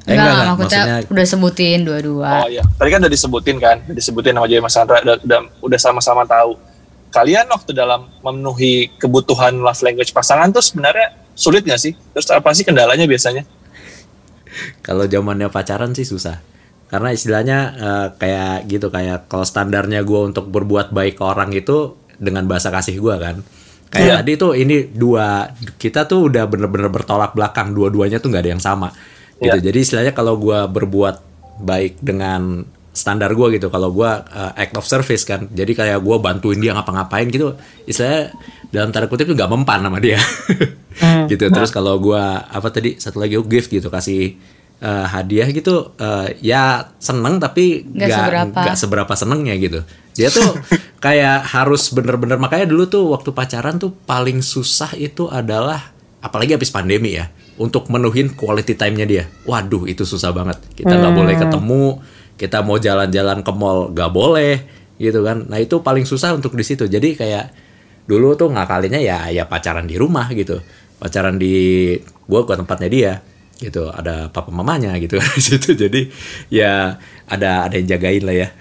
Eh, 0.05 0.15
enggak, 0.15 0.23
enggak, 0.23 0.31
enggak, 0.33 0.55
maksudnya, 0.55 0.83
Maksudnya- 0.85 1.12
udah 1.12 1.25
sebutin 1.25 1.79
dua-dua 1.83 2.29
Oh 2.39 2.47
iya, 2.47 2.63
tadi 2.65 2.89
kan 2.89 2.99
udah 2.99 3.12
disebutin 3.12 3.57
kan, 3.57 3.77
udah 3.83 3.95
disebutin 3.95 4.33
sama 4.33 4.47
Joy 4.47 4.59
Mas 4.59 4.73
Sandra, 4.73 4.97
udah, 4.99 5.15
udah, 5.19 5.39
udah 5.59 5.79
sama-sama 5.79 6.23
tahu. 6.23 6.51
Kalian 7.09 7.45
waktu 7.47 7.71
dalam 7.73 8.05
memenuhi 8.21 8.93
kebutuhan 8.95 9.57
love 9.57 9.81
language 9.81 10.09
pasangan 10.09 10.49
tuh 10.49 10.62
sebenarnya 10.62 11.09
sulit 11.33 11.65
nggak 11.65 11.77
sih? 11.77 11.93
Terus 12.13 12.29
apa 12.29 12.53
sih 12.53 12.62
kendalanya 12.62 13.03
biasanya? 13.03 13.43
Kalau 14.81 15.05
zamannya 15.05 15.49
pacaran 15.49 15.93
sih 15.93 16.03
susah. 16.03 16.41
Karena 16.89 17.13
istilahnya 17.13 17.57
eh, 17.75 18.07
kayak 18.15 18.65
gitu 18.65 18.89
kayak 18.89 19.25
kalau 19.25 19.45
standarnya 19.45 20.01
gue 20.01 20.21
untuk 20.23 20.49
berbuat 20.49 20.89
baik 20.89 21.17
ke 21.17 21.23
orang 21.23 21.53
itu 21.53 21.97
dengan 22.17 22.45
bahasa 22.45 22.69
kasih 22.69 22.97
gue 22.97 23.15
kan. 23.15 23.35
Kayak 23.89 24.05
Iya. 24.05 24.15
tadi 24.21 24.31
tuh 24.35 24.51
ini 24.53 24.85
dua 24.85 25.49
kita 25.77 26.05
tuh 26.05 26.29
udah 26.29 26.45
bener-bener 26.45 26.89
bertolak 26.89 27.33
belakang 27.33 27.73
dua-duanya 27.73 28.17
tuh 28.17 28.29
nggak 28.29 28.43
ada 28.45 28.51
yang 28.53 28.62
sama. 28.62 28.89
Gitu. 29.39 29.56
Iya. 29.56 29.63
Jadi 29.63 29.78
istilahnya 29.80 30.13
kalau 30.13 30.36
gue 30.36 30.60
berbuat 30.67 31.15
baik 31.63 31.99
dengan 32.04 32.63
standar 32.99 33.32
gue 33.32 33.47
gitu 33.56 33.71
kalau 33.71 33.93
gue 33.95 34.12
uh, 34.12 34.52
act 34.60 34.75
of 34.75 34.84
service 34.84 35.23
kan 35.23 35.47
jadi 35.54 35.71
kayak 35.71 35.99
gue 36.04 36.15
bantuin 36.19 36.60
dia 36.60 36.75
ngapa-ngapain 36.75 37.32
gitu 37.32 37.56
istilahnya 37.88 38.36
dalam 38.73 38.89
tanda 38.91 39.08
kutip 39.08 39.30
tuh 39.30 39.38
gak 39.38 39.47
mempan 39.47 39.80
sama 39.80 40.04
dia 40.04 40.19
gitu 41.32 41.47
terus 41.47 41.71
kalau 41.71 41.95
gue 42.02 42.19
apa 42.43 42.67
tadi 42.73 42.99
satu 42.99 43.23
lagi 43.23 43.39
oh, 43.39 43.45
gift 43.47 43.71
gitu 43.71 43.88
kasih 43.88 44.36
uh, 44.84 45.06
hadiah 45.08 45.47
gitu 45.54 45.95
uh, 45.95 46.28
ya 46.43 46.91
seneng 46.99 47.39
tapi 47.39 47.88
Nggak 47.88 47.95
nggak 47.95 48.19
seberapa. 48.19 48.62
seberapa 48.75 49.13
senengnya 49.15 49.56
gitu 49.56 49.80
dia 50.17 50.28
tuh 50.34 50.60
kayak 51.06 51.45
harus 51.56 51.93
bener-bener 51.95 52.36
makanya 52.36 52.67
dulu 52.67 52.84
tuh 52.89 53.04
waktu 53.15 53.32
pacaran 53.32 53.80
tuh 53.80 53.95
paling 54.04 54.43
susah 54.43 54.91
itu 54.99 55.32
adalah 55.32 55.95
apalagi 56.19 56.58
habis 56.58 56.73
pandemi 56.73 57.15
ya 57.15 57.32
untuk 57.59 57.91
menuhin 57.91 58.33
quality 58.33 58.73
time-nya 58.73 59.05
dia. 59.05 59.23
Waduh, 59.43 59.85
itu 59.85 60.07
susah 60.07 60.31
banget. 60.31 60.57
Kita 60.73 60.95
nggak 60.95 61.13
boleh 61.13 61.35
ketemu, 61.35 61.83
kita 62.39 62.63
mau 62.63 62.79
jalan-jalan 62.79 63.43
ke 63.43 63.51
mall 63.51 63.91
nggak 63.91 64.11
boleh 64.15 64.55
gitu 64.95 65.19
kan. 65.27 65.43
Nah, 65.51 65.59
itu 65.59 65.83
paling 65.83 66.07
susah 66.07 66.31
untuk 66.33 66.55
di 66.55 66.63
situ. 66.63 66.87
Jadi 66.87 67.19
kayak 67.19 67.51
dulu 68.07 68.33
tuh 68.33 68.49
ngakalinnya 68.49 69.03
ya 69.03 69.27
ya 69.29 69.43
pacaran 69.45 69.83
di 69.83 69.99
rumah 69.99 70.31
gitu. 70.31 70.63
Pacaran 70.97 71.35
di 71.35 71.95
gua 72.25 72.47
ke 72.47 72.55
tempatnya 72.55 72.89
dia 72.89 73.11
gitu 73.59 73.91
ada 73.91 74.27
papa 74.27 74.49
mamanya 74.49 74.95
gitu 74.95 75.19
di 75.35 75.41
situ 75.41 75.75
jadi 75.75 76.07
ya 76.47 76.95
ada 77.27 77.67
ada 77.67 77.75
yang 77.75 77.87
jagain 77.89 78.23
lah 78.23 78.35
ya 78.37 78.47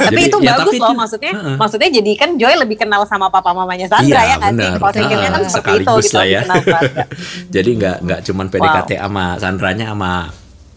Tapi 0.00 0.16
Jadi, 0.16 0.30
itu 0.30 0.38
ya, 0.40 0.56
bagus 0.56 0.64
tapi 0.64 0.78
loh 0.78 0.88
itu- 0.88 0.96
maksudnya. 0.96 1.32
Heeh. 1.36 1.56
Maksudnya 1.58 1.88
jadi 1.92 2.12
kan 2.16 2.30
Joy 2.34 2.54
lebih 2.56 2.76
kenal 2.78 3.02
sama 3.04 3.28
papa 3.28 3.52
mamanya 3.52 3.84
Sandra 3.86 4.08
Iya, 4.08 4.20
ya 4.24 4.34
nggak 4.38 4.48
sih? 4.48 4.56
benar. 4.56 4.72
Kalau 4.72 4.92
saya 4.94 5.28
kan 5.28 5.42
seperti 5.44 5.70
itu 5.76 5.92
gitu 6.00 6.16
lah 6.16 6.26
ya. 6.26 6.40
jadi 7.54 7.70
nggak 7.76 7.96
nggak 8.00 8.20
cuman 8.24 8.46
PDKT 8.48 8.90
sama 8.96 9.24
Sandranya 9.36 9.86
sama 9.90 10.12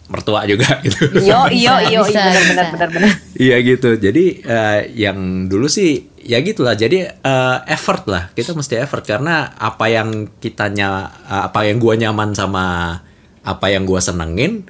mertua 0.04 0.44
juga 0.44 0.68
gitu 0.84 1.00
Iyo 1.16 1.48
iyo 1.48 1.74
iyo 1.82 2.00
Bisa, 2.04 2.28
benar 2.44 2.66
benar 2.68 2.88
benar. 2.92 3.10
Iya 3.34 3.56
gitu. 3.64 3.90
Jadi 3.96 4.24
eh, 4.42 4.80
yang 4.92 5.18
dulu 5.48 5.64
sih 5.64 6.12
ya 6.24 6.40
gitulah. 6.40 6.72
Jadi 6.74 7.04
eh, 7.04 7.56
effort 7.68 8.08
lah. 8.08 8.32
Kita 8.32 8.50
mesti 8.52 8.80
effort 8.80 9.04
karena 9.04 9.52
apa 9.54 9.86
yang 9.86 10.08
kitanya 10.40 10.88
eh, 11.24 11.42
apa 11.46 11.68
yang 11.68 11.76
gua 11.78 11.94
nyaman 11.94 12.32
sama 12.32 12.64
apa 13.44 13.66
yang 13.68 13.84
gua 13.84 14.00
senengin 14.00 14.64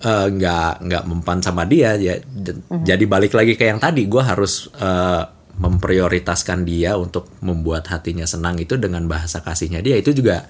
eh, 0.00 0.26
nggak 0.30 0.86
nggak 0.86 1.02
mempan 1.04 1.42
sama 1.42 1.66
dia 1.66 1.98
ya. 1.98 2.16
D- 2.22 2.62
Jadi 2.86 3.04
balik 3.04 3.34
lagi 3.34 3.54
ke 3.54 3.66
yang 3.66 3.78
tadi. 3.78 4.06
Gua 4.06 4.22
harus 4.24 4.70
eh, 4.78 5.22
memprioritaskan 5.60 6.64
dia 6.64 6.96
untuk 6.96 7.28
membuat 7.42 7.90
hatinya 7.90 8.24
senang 8.24 8.56
itu 8.56 8.80
dengan 8.80 9.04
bahasa 9.04 9.44
kasihnya 9.44 9.84
dia 9.84 10.00
itu 10.00 10.10
juga 10.10 10.48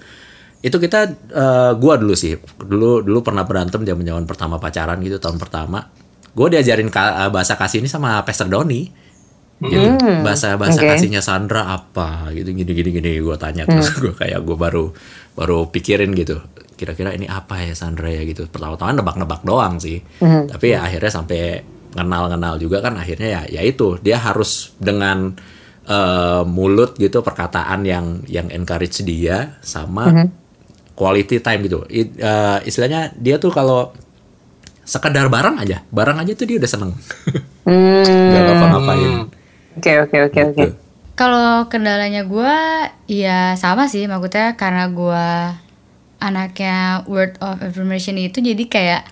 itu 0.61 0.77
kita 0.77 0.99
eh, 1.33 1.71
gua 1.75 1.99
dulu 1.99 2.15
sih 2.15 2.37
dulu 2.55 3.03
dulu 3.03 3.19
pernah 3.19 3.43
berantem 3.43 3.83
zaman 3.83 4.05
zaman 4.07 4.23
pertama 4.23 4.55
pacaran 4.55 5.01
gitu 5.03 5.19
tahun 5.19 5.35
pertama 5.35 5.89
gue 6.31 6.47
diajarin 6.47 6.87
ka- 6.87 7.27
bahasa 7.27 7.59
kasih 7.59 7.83
ini 7.83 7.91
sama 7.91 8.23
Pastor 8.23 8.47
Doni 8.47 8.87
gitu. 9.61 9.87
Bahasa 10.21 10.57
bahasa 10.57 10.81
oke. 10.81 10.89
kasihnya 10.89 11.21
Sandra 11.21 11.69
apa 11.69 12.33
gitu 12.33 12.49
gini 12.49 12.71
gini 12.71 12.89
gini 12.91 13.11
gue 13.17 13.35
tanya 13.35 13.63
terus 13.63 13.93
gue 13.93 14.09
kayak 14.11 14.41
gue 14.41 14.57
baru 14.57 14.89
baru 15.31 15.69
pikirin 15.69 16.11
gitu. 16.13 16.41
Kira-kira 16.73 17.13
ini 17.13 17.25
apa 17.25 17.61
ya 17.61 17.71
Sandra 17.71 18.09
ya 18.09 18.25
gitu. 18.25 18.49
Pertama-tama 18.49 18.97
nebak-nebak 18.97 19.41
doang 19.41 19.77
sih. 19.77 20.01
Tapi 20.19 20.65
ya 20.67 20.81
akhirnya 20.81 21.11
sampai 21.11 21.61
kenal-kenal 21.91 22.57
juga 22.57 22.81
kan 22.81 22.97
akhirnya 22.97 23.27
ya 23.29 23.41
ya 23.47 23.61
itu. 23.61 24.01
Dia 24.01 24.17
harus 24.17 24.73
dengan 24.75 25.37
eh, 25.81 26.41
mulut 26.43 26.93
gitu 26.95 27.21
perkataan 27.21 27.85
yang 27.85 28.25
yang 28.25 28.49
encourage 28.49 29.01
dia 29.01 29.61
sama 29.61 30.09
quality 30.91 31.37
time 31.37 31.61
gitu. 31.65 31.85
I- 31.87 32.13
eh, 32.13 32.59
istilahnya 32.65 33.13
dia 33.13 33.37
tuh 33.37 33.49
kalau 33.49 33.93
sekedar 34.81 35.29
barang 35.29 35.55
aja 35.57 35.85
barang 35.87 36.17
aja 36.17 36.31
tuh 36.33 36.45
dia 36.45 36.57
udah 36.57 36.71
seneng. 36.71 36.91
Hmm. 37.61 38.01
nggak 38.01 38.41
ngapa-ngapain 38.41 39.11
Oke 39.77 39.91
oke 40.01 40.17
oke 40.31 40.39
oke. 40.51 40.57
Gitu. 40.57 40.75
Kalau 41.15 41.69
kendalanya 41.69 42.25
gue, 42.25 42.57
ya 43.05 43.53
sama 43.59 43.85
sih 43.85 44.09
maksudnya 44.09 44.57
karena 44.57 44.89
gue 44.89 45.25
anaknya 46.21 47.05
word 47.05 47.37
of 47.41 47.61
affirmation 47.61 48.17
itu 48.17 48.41
jadi 48.41 48.63
kayak 48.65 49.03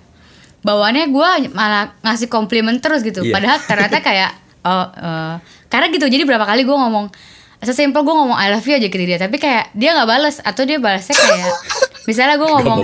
bawaannya 0.66 1.10
gue 1.14 1.30
malah 1.54 1.94
ngasih 2.02 2.28
komplimen 2.28 2.82
terus 2.82 3.06
gitu. 3.06 3.24
Iya. 3.24 3.34
Padahal 3.34 3.58
ternyata 3.64 3.98
kayak 4.08 4.32
oh 4.66 4.86
eh, 4.92 5.36
karena 5.72 5.86
gitu 5.94 6.06
jadi 6.10 6.24
berapa 6.28 6.44
kali 6.44 6.68
gue 6.68 6.78
ngomong 6.78 7.08
sesimpel 7.60 8.08
gue 8.08 8.16
ngomong 8.16 8.40
I 8.40 8.56
love 8.56 8.64
you 8.64 8.76
aja 8.80 8.88
ke 8.88 8.98
dia 9.04 9.20
tapi 9.20 9.36
kayak 9.36 9.76
dia 9.76 9.92
nggak 9.92 10.08
balas 10.08 10.40
atau 10.40 10.64
dia 10.64 10.80
balasnya 10.80 11.12
kayak 11.12 11.52
misalnya 12.10 12.40
gue 12.40 12.50
ngomong 12.50 12.80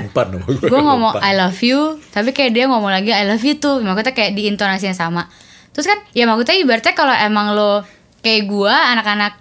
gue, 0.67 0.81
ngomong. 0.83 1.13
I 1.23 1.31
love 1.39 1.59
you 1.63 1.99
tapi 2.11 2.35
kayak 2.35 2.51
dia 2.51 2.67
ngomong 2.67 2.91
lagi 2.91 3.15
I 3.15 3.23
love 3.23 3.43
you 3.43 3.55
tuh 3.55 3.79
maksudnya 3.79 4.11
kayak 4.11 4.35
di 4.35 4.51
intonasi 4.51 4.91
yang 4.91 4.99
sama 4.99 5.31
terus 5.75 5.91
kan 5.91 5.99
ya 6.15 6.23
maksudnya 6.23 6.55
ibaratnya 6.55 6.95
kalau 6.95 7.11
emang 7.11 7.51
lo 7.51 7.83
kayak 8.23 8.47
gue 8.47 8.73
anak-anak 8.73 9.38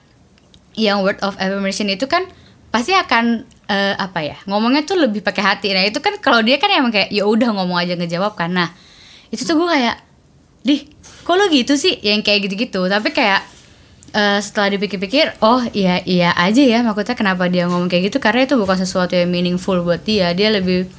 yang 0.75 1.07
word 1.07 1.23
of 1.23 1.39
affirmation 1.39 1.87
itu 1.87 2.11
kan 2.11 2.27
pasti 2.75 2.91
akan 2.91 3.47
eh, 3.71 3.95
apa 3.95 4.21
ya 4.27 4.37
ngomongnya 4.51 4.83
tuh 4.83 4.99
lebih 4.99 5.23
pakai 5.23 5.43
hati. 5.47 5.71
Nah 5.73 5.87
itu 5.87 6.03
kan 6.03 6.19
kalau 6.19 6.43
dia 6.43 6.59
kan 6.59 6.69
emang 6.75 6.91
kayak 6.91 7.15
ya 7.15 7.25
udah 7.25 7.55
ngomong 7.55 7.79
aja 7.79 7.95
ngejawab 7.95 8.35
kan. 8.35 8.51
Nah 8.51 8.75
itu 9.31 9.47
tuh 9.47 9.55
gue 9.55 9.69
kayak 9.71 9.97
dih 10.67 10.81
kok 11.25 11.35
lo 11.39 11.47
gitu 11.49 11.79
sih? 11.79 12.03
Yang 12.03 12.27
kayak 12.27 12.41
gitu-gitu. 12.51 12.83
Tapi 12.91 13.15
kayak 13.15 13.41
eh, 14.13 14.39
setelah 14.43 14.75
dipikir-pikir 14.75 15.39
oh 15.41 15.63
iya 15.71 16.03
iya 16.03 16.35
aja 16.35 16.61
ya 16.61 16.83
maksudnya 16.83 17.15
kenapa 17.15 17.47
dia 17.47 17.71
ngomong 17.71 17.87
kayak 17.87 18.11
gitu? 18.11 18.19
Karena 18.19 18.43
itu 18.45 18.59
bukan 18.59 18.77
sesuatu 18.83 19.15
yang 19.15 19.31
meaningful 19.31 19.81
buat 19.87 20.03
dia. 20.03 20.35
Dia 20.35 20.51
lebih 20.51 20.91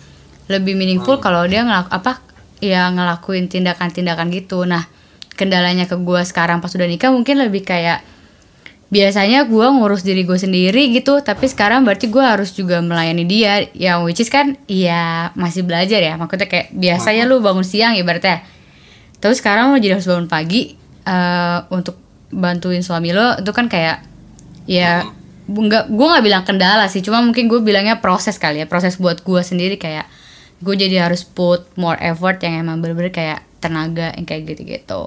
lebih 0.48 0.74
meaningful 0.80 1.20
kalau 1.20 1.44
dia 1.44 1.66
ngelak 1.68 1.92
apa 1.92 2.24
ya 2.64 2.88
ngelakuin 2.88 3.52
tindakan-tindakan 3.52 4.32
gitu. 4.32 4.64
Nah 4.64 4.95
kendalanya 5.36 5.86
ke 5.86 5.96
gue 6.00 6.22
sekarang 6.24 6.64
pas 6.64 6.72
udah 6.72 6.88
nikah 6.88 7.12
mungkin 7.12 7.40
lebih 7.40 7.68
kayak 7.68 8.04
biasanya 8.90 9.50
gue 9.50 9.66
ngurus 9.66 10.06
diri 10.06 10.24
gue 10.24 10.38
sendiri 10.38 10.94
gitu 10.96 11.20
tapi 11.20 11.50
sekarang 11.50 11.84
berarti 11.84 12.08
gue 12.08 12.22
harus 12.22 12.54
juga 12.56 12.80
melayani 12.80 13.26
dia 13.28 13.68
yang 13.76 14.08
which 14.08 14.24
is 14.24 14.32
kan 14.32 14.56
ya 14.70 15.36
masih 15.36 15.68
belajar 15.68 16.00
ya 16.00 16.16
maksudnya 16.16 16.48
kayak 16.48 16.72
biasanya 16.72 17.28
lu 17.28 17.44
bangun 17.44 17.66
siang 17.66 17.98
ibaratnya. 18.00 18.46
Terus 19.20 19.42
sekarang 19.42 19.74
lo 19.74 19.78
jadi 19.82 19.98
harus 19.98 20.08
bangun 20.08 20.30
pagi 20.30 20.78
eh, 21.04 21.60
untuk 21.74 21.98
bantuin 22.32 22.86
suami 22.86 23.12
lo 23.12 23.36
itu 23.42 23.52
kan 23.52 23.66
kayak 23.68 24.06
ya 24.70 25.06
nggak 25.46 25.94
gue 25.94 26.08
nggak 26.10 26.26
bilang 26.26 26.44
kendala 26.44 26.90
sih 26.90 27.06
cuma 27.06 27.22
mungkin 27.22 27.46
gue 27.46 27.62
bilangnya 27.62 28.02
proses 28.02 28.42
kali 28.42 28.66
ya 28.66 28.68
proses 28.68 28.98
buat 28.98 29.22
gue 29.22 29.42
sendiri 29.46 29.78
kayak 29.78 30.10
gue 30.62 30.74
jadi 30.74 31.06
harus 31.06 31.22
put 31.22 31.70
more 31.78 31.98
effort 32.02 32.42
yang 32.42 32.66
emang 32.66 32.82
bener-bener 32.82 33.14
kayak 33.14 33.40
tenaga 33.66 34.08
yang 34.14 34.26
kayak 34.26 34.42
gitu-gitu. 34.46 35.04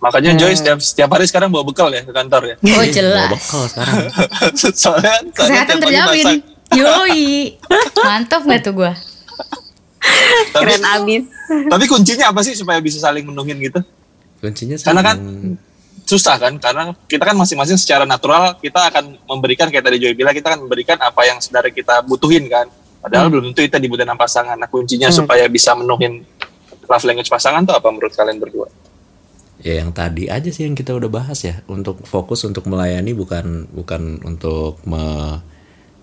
Makanya 0.00 0.36
Joy 0.36 0.52
setiap 0.52 0.78
setiap 0.78 1.08
hari 1.10 1.24
sekarang 1.24 1.48
bawa 1.48 1.64
bekal 1.64 1.88
ya 1.88 2.00
ke 2.00 2.12
kantor 2.12 2.42
ya. 2.44 2.54
oh 2.56 2.66
Bawa 2.66 2.84
jelas. 2.86 3.28
bekal 3.30 3.62
sekarang. 3.66 3.96
Soalnya 4.58 4.74
soalnya 4.76 5.14
kesehatan 5.32 5.76
terjamin. 5.80 6.24
masak. 6.24 6.38
yoi. 6.72 7.24
Mantap 8.08 8.40
nggak 8.42 8.60
tuh 8.62 8.72
gue 8.74 8.92
Tapi, 10.52 10.64
Keren 10.68 10.84
abis. 10.94 11.22
tapi 11.44 11.84
kuncinya 11.84 12.28
apa 12.28 12.40
sih 12.40 12.52
supaya 12.52 12.76
bisa 12.78 12.96
saling 12.98 13.24
menuhin 13.24 13.56
gitu? 13.58 13.80
kuncinya 14.38 14.76
sih 14.76 14.84
Karena 14.84 15.00
kan 15.00 15.16
susah 16.04 16.36
kan 16.36 16.52
karena 16.60 16.92
kita 17.08 17.24
kan 17.24 17.32
masing-masing 17.32 17.80
secara 17.80 18.04
natural 18.04 18.60
kita 18.60 18.92
akan 18.92 19.16
memberikan 19.24 19.72
kayak 19.72 19.80
tadi 19.82 19.96
Joy 19.96 20.12
bilang 20.12 20.36
kita 20.36 20.52
akan 20.52 20.68
memberikan 20.68 21.00
apa 21.00 21.24
yang 21.24 21.40
sebenarnya 21.40 21.72
kita 21.72 22.04
butuhin 22.04 22.44
kan. 22.44 22.68
Padahal 23.00 23.28
belum 23.28 23.52
tentu 23.52 23.60
itu 23.60 23.76
dibutuhin 23.78 24.08
sama 24.08 24.20
pasangan. 24.20 24.56
Nah 24.56 24.64
kuncinya 24.64 25.08
supaya 25.08 25.44
bisa 25.46 25.72
menuhin 25.72 26.24
love 26.88 27.04
language 27.06 27.30
pasangan 27.30 27.64
tuh 27.64 27.74
apa 27.76 27.88
menurut 27.90 28.12
kalian 28.14 28.38
berdua? 28.40 28.68
Ya 29.64 29.80
yang 29.80 29.96
tadi 29.96 30.28
aja 30.28 30.50
sih 30.52 30.68
yang 30.68 30.76
kita 30.76 30.92
udah 30.92 31.08
bahas 31.08 31.40
ya. 31.40 31.64
Untuk 31.70 32.04
fokus 32.04 32.44
untuk 32.44 32.68
melayani 32.68 33.16
bukan 33.16 33.70
bukan 33.72 34.20
untuk 34.26 34.82
me- 34.84 35.40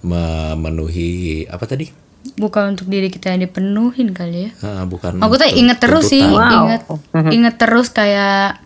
memenuhi 0.02 1.46
apa 1.46 1.70
tadi? 1.70 1.94
Bukan 2.38 2.78
untuk 2.78 2.90
diri 2.90 3.10
kita 3.10 3.34
yang 3.34 3.46
dipenuhin 3.46 4.14
kali 4.14 4.50
ya. 4.50 4.52
Ah, 4.66 4.84
bukan 4.86 5.18
Maksudnya 5.18 5.50
untuk 5.54 5.62
inget 5.62 5.78
terus 5.78 6.06
sih. 6.10 6.26
Wow. 6.26 6.50
inget 6.66 6.82
inget 7.34 7.56
terus 7.62 7.88
kayak 7.94 8.62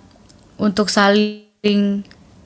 untuk 0.56 0.88
saling 0.88 2.04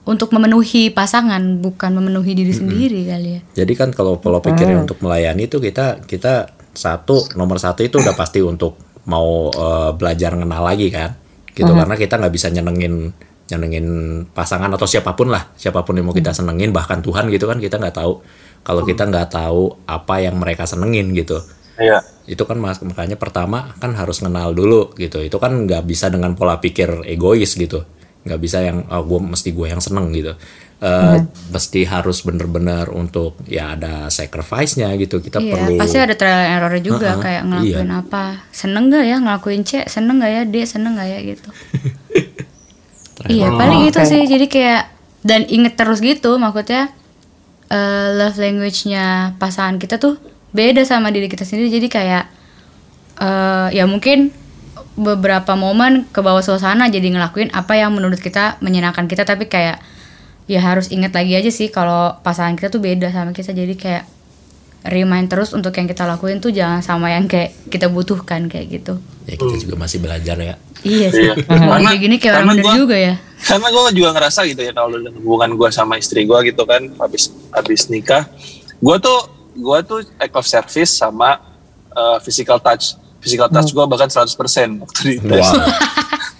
untuk 0.10 0.34
memenuhi 0.34 0.90
pasangan 0.90 1.62
bukan 1.62 1.92
memenuhi 2.02 2.34
diri 2.34 2.50
sendiri 2.50 3.06
kali 3.06 3.30
ya. 3.38 3.42
Jadi 3.62 3.74
kan 3.78 3.94
kalau 3.94 4.18
pola 4.18 4.42
pikirnya 4.42 4.82
untuk 4.82 4.98
melayani 5.06 5.46
itu 5.46 5.62
kita 5.62 6.02
kita 6.10 6.50
satu 6.74 7.30
nomor 7.38 7.62
satu 7.62 7.86
itu 7.86 8.02
udah 8.02 8.18
pasti 8.18 8.42
untuk 8.42 8.89
mau 9.10 9.50
eh, 9.50 9.92
belajar 9.98 10.38
kenal 10.38 10.62
lagi 10.62 10.88
kan, 10.94 11.18
gitu. 11.58 11.72
Karena 11.74 11.96
kita 11.98 12.22
nggak 12.22 12.34
bisa 12.34 12.48
nyenengin 12.54 13.10
nyenengin 13.50 13.88
pasangan 14.30 14.70
atau 14.70 14.86
siapa 14.86 15.18
pun 15.18 15.34
lah 15.34 15.50
siapa 15.58 15.82
pun 15.82 15.98
yang 15.98 16.06
mau 16.06 16.14
kita 16.14 16.30
senengin 16.38 16.70
bahkan 16.70 17.02
Tuhan 17.02 17.34
gitu 17.34 17.50
kan 17.50 17.58
kita 17.58 17.82
nggak 17.82 17.98
tahu. 17.98 18.22
Kalau 18.62 18.86
kita 18.86 19.10
nggak 19.10 19.34
tahu 19.34 19.74
apa 19.90 20.22
yang 20.22 20.38
mereka 20.38 20.70
senengin 20.70 21.10
gitu. 21.18 21.42
Iya. 21.82 22.06
Itu 22.30 22.46
kan 22.46 22.62
makanya 22.62 23.18
pertama 23.18 23.74
kan 23.82 23.98
harus 23.98 24.22
kenal 24.22 24.54
dulu 24.54 24.94
gitu. 24.94 25.26
Itu 25.26 25.42
kan 25.42 25.66
nggak 25.66 25.82
bisa 25.90 26.14
dengan 26.14 26.38
pola 26.38 26.62
pikir 26.62 27.10
egois 27.10 27.58
gitu. 27.58 27.82
Nggak 28.22 28.40
bisa 28.40 28.62
yang 28.62 28.86
oh, 28.86 29.02
gue 29.02 29.20
mesti 29.34 29.50
gue 29.50 29.68
yang 29.74 29.82
seneng 29.82 30.14
gitu 30.14 30.38
Eh, 30.80 31.20
mesti 31.52 31.84
harus 31.84 32.24
bener-bener 32.24 32.88
untuk 32.96 33.36
ya 33.44 33.76
ada 33.76 34.08
sacrifice-nya 34.08 34.96
gitu 34.96 35.20
kita 35.20 35.44
Iya, 35.44 35.52
perlu 35.52 35.76
pasti 35.76 36.00
ada 36.00 36.16
trial 36.16 36.40
and 36.40 36.56
error 36.56 36.80
juga 36.80 37.20
Uh-uh, 37.20 37.20
kayak 37.20 37.44
ngelakuin 37.52 37.92
apa. 37.92 38.48
Seneng 38.56 38.88
gak 38.88 39.04
ya 39.04 39.20
ngelakuin 39.20 39.68
C, 39.68 39.84
seneng 39.92 40.24
gak 40.24 40.32
ya 40.32 40.42
dia, 40.48 40.64
seneng 40.64 40.96
gak 40.96 41.12
ya 41.12 41.20
gitu. 41.20 41.50
iya, 43.36 43.52
paling 43.52 43.92
itu 43.92 44.00
sih. 44.08 44.24
Jadi 44.24 44.48
kayak 44.48 44.88
dan 45.20 45.44
inget 45.52 45.76
terus 45.76 46.00
gitu 46.00 46.40
maksudnya 46.40 46.88
eh, 47.68 48.08
love 48.16 48.40
language-nya 48.40 49.36
pasangan 49.36 49.84
kita 49.84 50.00
tuh 50.00 50.16
beda 50.56 50.88
sama 50.88 51.12
diri 51.12 51.28
kita 51.28 51.44
sendiri. 51.44 51.76
Jadi 51.76 51.92
kayak 51.92 52.24
eh 53.20 53.68
ya 53.76 53.84
mungkin 53.84 54.32
beberapa 54.96 55.60
momen 55.60 56.08
ke 56.08 56.24
bawah 56.24 56.40
suasana 56.40 56.88
jadi 56.88 57.12
ngelakuin 57.12 57.52
apa 57.52 57.76
yang 57.76 57.92
menurut 57.92 58.24
kita 58.24 58.56
menyenangkan 58.64 59.12
kita 59.12 59.28
tapi 59.28 59.52
kayak 59.52 59.84
ya 60.50 60.60
harus 60.60 60.90
ingat 60.90 61.14
lagi 61.14 61.38
aja 61.38 61.48
sih 61.48 61.70
kalau 61.70 62.18
pasangan 62.20 62.58
kita 62.58 62.68
tuh 62.68 62.82
beda 62.82 63.14
sama 63.14 63.30
kita. 63.30 63.54
Jadi 63.54 63.78
kayak 63.78 64.04
remind 64.82 65.28
terus 65.28 65.52
untuk 65.52 65.72
yang 65.72 65.86
kita 65.86 66.04
lakuin 66.04 66.40
tuh 66.40 66.50
jangan 66.50 66.80
sama 66.80 67.12
yang 67.12 67.28
kayak 67.28 67.54
kita 67.70 67.86
butuhkan 67.86 68.50
kayak 68.50 68.82
gitu. 68.82 68.98
Ya 69.24 69.36
kita 69.36 69.56
juga 69.60 69.76
masih 69.78 70.00
belajar 70.00 70.36
ya. 70.36 70.56
iya 70.82 71.08
sih. 71.12 71.28
Iya. 71.28 71.36
Karena- 71.44 71.84
kayak 71.86 72.00
gini 72.00 72.16
kayak 72.18 72.34
orang 72.36 72.48
bener 72.50 72.64
gua- 72.64 72.76
juga 72.76 72.96
ya. 72.98 73.16
karena 73.40 73.68
gue 73.68 73.82
juga 73.94 74.10
ngerasa 74.12 74.40
gitu 74.46 74.62
ya 74.62 74.72
kalau 74.72 74.92
hubungan 75.16 75.52
gue 75.56 75.70
sama 75.70 75.96
istri 75.96 76.24
gue 76.24 76.40
gitu 76.46 76.64
kan 76.64 76.92
habis 76.98 77.32
habis 77.50 77.88
nikah 77.88 78.28
gue 78.76 78.96
tuh 78.98 79.20
gue 79.56 79.78
tuh 79.84 80.00
act 80.18 80.34
of 80.34 80.44
service 80.44 80.92
sama 80.94 81.40
uh, 81.92 82.18
physical 82.20 82.58
touch. 82.58 82.96
Physical 83.20 83.48
touch 83.48 83.70
gue 83.70 83.86
bahkan 83.86 84.08
100% 84.08 84.32
waktu 84.80 85.00
di 85.06 85.14
tes 85.20 85.44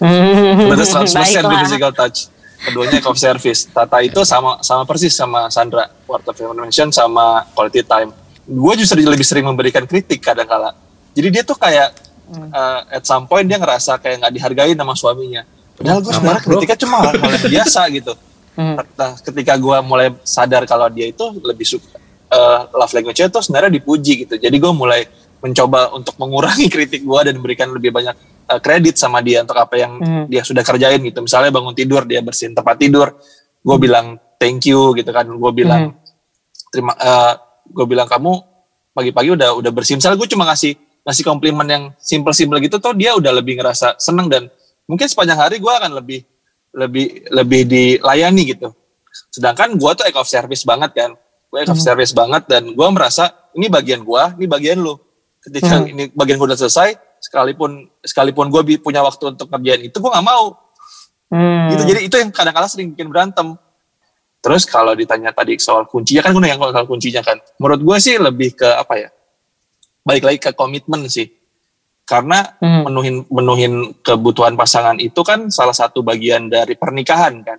Berarti 0.72 0.84
100% 0.88 1.12
di 1.44 1.56
physical 1.60 1.92
touch 1.92 2.18
keduanya 2.66 3.00
of 3.08 3.16
service. 3.16 3.66
Tata 3.68 3.98
itu 4.04 4.20
sama 4.22 4.60
sama 4.60 4.84
persis 4.84 5.16
sama 5.16 5.48
Sandra 5.48 5.88
word 6.04 6.24
of 6.24 6.36
affirmation 6.36 6.92
sama 6.92 7.44
quality 7.56 7.82
time. 7.84 8.12
Gue 8.44 8.74
justru 8.76 9.00
lebih 9.00 9.24
sering 9.24 9.46
memberikan 9.46 9.84
kritik 9.88 10.20
kadang-kala. 10.20 10.76
Jadi 11.16 11.28
dia 11.32 11.42
tuh 11.42 11.56
kayak 11.56 11.94
uh, 12.30 12.80
at 12.90 13.02
some 13.06 13.26
point 13.26 13.46
dia 13.46 13.58
ngerasa 13.58 13.98
kayak 13.98 14.26
nggak 14.26 14.32
dihargai 14.36 14.72
sama 14.76 14.94
suaminya. 14.94 15.42
Padahal 15.80 16.00
gue 16.04 16.12
sebenarnya 16.12 16.42
kritiknya 16.44 16.78
cuma 16.84 16.96
hal 17.00 17.14
yang 17.16 17.50
biasa 17.60 17.82
gitu. 17.94 18.14
Hmm. 18.50 18.76
nah 18.98 19.14
ketika 19.14 19.54
gue 19.54 19.76
mulai 19.86 20.10
sadar 20.26 20.66
kalau 20.66 20.90
dia 20.90 21.06
itu 21.06 21.22
lebih 21.38 21.62
suka 21.62 21.96
uh, 22.34 22.66
love 22.74 22.92
language-nya 22.92 23.30
itu 23.30 23.38
sebenarnya 23.40 23.70
dipuji 23.78 24.26
gitu. 24.26 24.34
Jadi 24.36 24.56
gue 24.58 24.72
mulai 24.74 25.06
mencoba 25.40 25.92
untuk 25.96 26.14
mengurangi 26.20 26.68
kritik 26.74 27.02
gue 27.04 27.20
dan 27.24 27.34
memberikan 27.40 27.68
lebih 27.72 27.90
banyak 27.92 28.16
uh, 28.48 28.60
kredit 28.60 28.96
sama 29.00 29.24
dia 29.24 29.40
untuk 29.44 29.56
apa 29.56 29.74
yang 29.76 29.92
Hmm. 30.00 30.24
dia 30.28 30.44
sudah 30.44 30.60
kerjain 30.64 31.00
gitu. 31.00 31.20
Misalnya 31.24 31.50
bangun 31.52 31.74
tidur 31.74 32.04
dia 32.04 32.20
bersihin 32.20 32.52
tempat 32.52 32.76
tidur. 32.76 33.16
Gue 33.60 33.76
bilang 33.76 34.16
thank 34.40 34.64
you 34.68 34.92
gitu 34.96 35.10
kan. 35.12 35.28
Gue 35.28 35.52
bilang 35.52 35.96
terima 36.70 36.94
gue 37.70 37.86
bilang 37.86 38.06
kamu 38.06 38.32
pagi-pagi 38.90 39.34
udah 39.38 39.54
udah 39.58 39.70
bersih 39.70 39.94
misalnya 39.94 40.18
gue 40.18 40.28
cuma 40.30 40.46
ngasih 40.50 40.74
ngasih 41.06 41.24
komplimen 41.24 41.66
yang 41.66 41.84
simple-simple 41.98 42.58
gitu 42.60 42.82
tuh 42.82 42.92
dia 42.94 43.14
udah 43.14 43.30
lebih 43.34 43.58
ngerasa 43.58 43.96
seneng 43.98 44.26
dan 44.26 44.50
mungkin 44.90 45.06
sepanjang 45.06 45.38
hari 45.38 45.56
gue 45.62 45.70
akan 45.70 45.94
lebih 45.98 46.26
lebih 46.74 47.26
lebih 47.30 47.62
dilayani 47.66 48.42
gitu. 48.54 48.70
Sedangkan 49.30 49.74
gue 49.74 49.90
tuh 49.94 50.04
act 50.06 50.18
of 50.18 50.28
service 50.30 50.62
banget 50.62 50.90
kan. 50.94 51.10
Gue 51.50 51.58
act 51.66 51.70
of 51.74 51.80
service 51.82 52.14
banget 52.14 52.46
dan 52.46 52.70
gue 52.70 52.88
merasa 52.94 53.30
ini 53.58 53.66
bagian 53.66 54.02
gue 54.06 54.22
ini 54.38 54.46
bagian 54.46 54.78
lu 54.78 54.94
ketika 55.40 55.80
Hmm. 55.80 55.88
ini 55.88 56.04
bagian 56.12 56.36
gue 56.36 56.48
udah 56.52 56.60
selesai 56.60 56.96
sekalipun 57.20 57.88
sekalipun 58.04 58.48
gue 58.52 58.76
punya 58.80 59.00
waktu 59.00 59.32
untuk 59.32 59.48
ngerjain 59.48 59.88
itu 59.88 59.96
gue 59.96 60.10
nggak 60.10 60.26
mau. 60.26 60.56
Hmm. 61.30 61.70
gitu. 61.70 61.94
Jadi 61.94 62.00
itu 62.10 62.14
yang 62.18 62.30
kadang-kadang 62.34 62.66
sering 62.66 62.90
bikin 62.90 63.06
berantem. 63.06 63.54
Terus 64.42 64.66
kalau 64.66 64.96
ditanya 64.98 65.30
tadi 65.30 65.54
soal 65.62 65.86
kuncinya 65.86 66.26
kan 66.26 66.34
gue 66.34 66.42
nanya 66.42 66.58
soal 66.58 66.88
kuncinya 66.90 67.22
kan. 67.22 67.38
Menurut 67.60 67.80
gue 67.86 67.96
sih 68.02 68.18
lebih 68.18 68.58
ke 68.58 68.66
apa 68.66 68.98
ya? 68.98 69.08
Balik 70.02 70.24
lagi 70.26 70.38
ke 70.42 70.50
komitmen 70.56 71.06
sih. 71.06 71.30
Karena 72.02 72.42
Hmm. 72.58 72.82
menuhin 72.90 73.16
menuhin 73.30 73.72
kebutuhan 74.02 74.58
pasangan 74.58 74.98
itu 74.98 75.22
kan 75.22 75.46
salah 75.54 75.76
satu 75.76 76.02
bagian 76.02 76.50
dari 76.50 76.74
pernikahan 76.74 77.38
kan. 77.46 77.58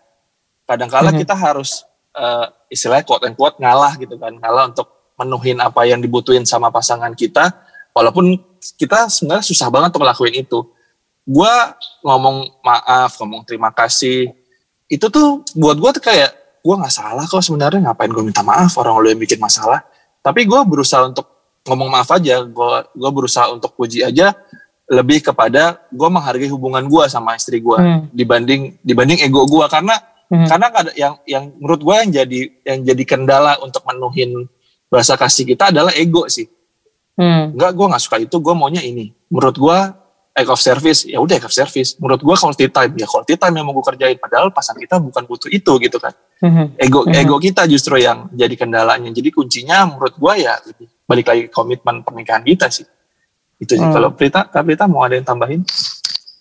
Kadang-kala 0.67 1.15
Mhm. 1.15 1.19
kita 1.23 1.35
harus 1.37 1.87
eh, 2.11 2.45
istilahnya 2.67 3.07
quote 3.07 3.23
and 3.23 3.39
quote 3.39 3.55
ngalah 3.55 3.95
gitu 3.95 4.19
kan. 4.19 4.35
Ngalah 4.35 4.75
untuk 4.75 5.15
menuhin 5.15 5.63
apa 5.63 5.87
yang 5.87 6.03
dibutuhin 6.03 6.43
sama 6.43 6.67
pasangan 6.67 7.15
kita 7.15 7.55
walaupun 7.91 8.35
kita 8.77 9.09
sebenarnya 9.09 9.45
susah 9.45 9.67
banget 9.73 9.95
untuk 9.95 10.01
ngelakuin 10.05 10.35
itu 10.41 10.59
gue 11.21 11.53
ngomong 12.01 12.61
maaf 12.61 13.17
ngomong 13.21 13.45
terima 13.45 13.69
kasih 13.69 14.33
itu 14.85 15.05
tuh 15.07 15.45
buat 15.55 15.77
gue 15.77 15.91
tuh 16.01 16.03
kayak 16.03 16.31
gue 16.61 16.75
nggak 16.77 16.93
salah 16.93 17.25
kok 17.25 17.41
sebenarnya 17.41 17.81
ngapain 17.89 18.09
gue 18.09 18.23
minta 18.25 18.41
maaf 18.45 18.73
orang 18.77 18.97
lu 19.01 19.07
yang 19.09 19.21
bikin 19.21 19.41
masalah 19.41 19.81
tapi 20.21 20.45
gue 20.45 20.59
berusaha 20.65 21.09
untuk 21.09 21.25
ngomong 21.65 21.89
maaf 21.89 22.09
aja 22.13 22.41
gue 22.45 22.71
gue 22.93 23.09
berusaha 23.13 23.49
untuk 23.53 23.73
puji 23.73 24.01
aja 24.05 24.33
lebih 24.91 25.23
kepada 25.23 25.79
gue 25.89 26.09
menghargai 26.09 26.51
hubungan 26.51 26.83
gue 26.85 27.03
sama 27.07 27.33
istri 27.37 27.61
gue 27.61 27.77
Hmm. 27.79 28.01
dibanding 28.11 28.75
dibanding 28.83 29.19
ego 29.23 29.45
gue 29.47 29.65
karena 29.71 29.95
Hmm. 30.31 30.47
karena 30.47 30.67
yang 30.95 31.13
yang 31.27 31.43
menurut 31.59 31.81
gue 31.83 31.95
yang 32.07 32.11
jadi 32.23 32.39
yang 32.63 32.79
jadi 32.87 33.03
kendala 33.03 33.59
untuk 33.59 33.83
menuhin 33.83 34.47
bahasa 34.87 35.19
kasih 35.19 35.43
kita 35.43 35.75
adalah 35.75 35.91
ego 35.91 36.27
sih 36.31 36.47
Hmm. 37.21 37.53
enggak 37.53 37.71
gue 37.71 37.85
nggak 37.85 38.01
suka 38.01 38.17
itu 38.17 38.33
gue 38.33 38.53
maunya 38.57 38.81
ini 38.81 39.13
menurut 39.29 39.53
gue 39.53 39.77
act 40.31 40.49
of 40.49 40.57
service 40.57 41.05
ya 41.05 41.21
udah 41.21 41.37
act 41.37 41.45
of 41.45 41.53
service 41.53 41.93
menurut 42.01 42.17
gue 42.17 42.33
quality 42.33 42.65
time 42.65 42.91
ya 42.97 43.05
quality 43.05 43.37
time 43.37 43.53
yang 43.53 43.65
mau 43.67 43.77
gue 43.77 43.85
kerjain 43.85 44.17
padahal 44.17 44.49
pasangan 44.49 44.81
kita 44.81 44.97
bukan 44.97 45.23
butuh 45.29 45.49
itu 45.49 45.73
gitu 45.77 46.01
kan 46.01 46.17
Hmm. 46.41 46.73
ego 46.73 47.05
Mhm. 47.05 47.13
ego 47.13 47.37
kita 47.37 47.69
justru 47.69 48.01
yang 48.01 48.25
jadi 48.33 48.57
kendalanya 48.57 49.13
jadi 49.13 49.29
kuncinya 49.29 49.85
menurut 49.85 50.17
gue 50.17 50.33
ya 50.41 50.57
lebih 50.65 50.89
balik 51.05 51.25
lagi 51.29 51.43
komitmen 51.47 52.01
pernikahan 52.01 52.41
kita 52.41 52.65
sih 52.65 52.89
itu 53.61 53.77
sih 53.77 53.85
Hmm. 53.85 53.93
kalau 53.93 54.09
Prita 54.09 54.49
Kak 54.49 54.65
Prita 54.65 54.89
mau 54.89 55.05
ada 55.05 55.13
yang 55.13 55.21
tambahin 55.23 55.61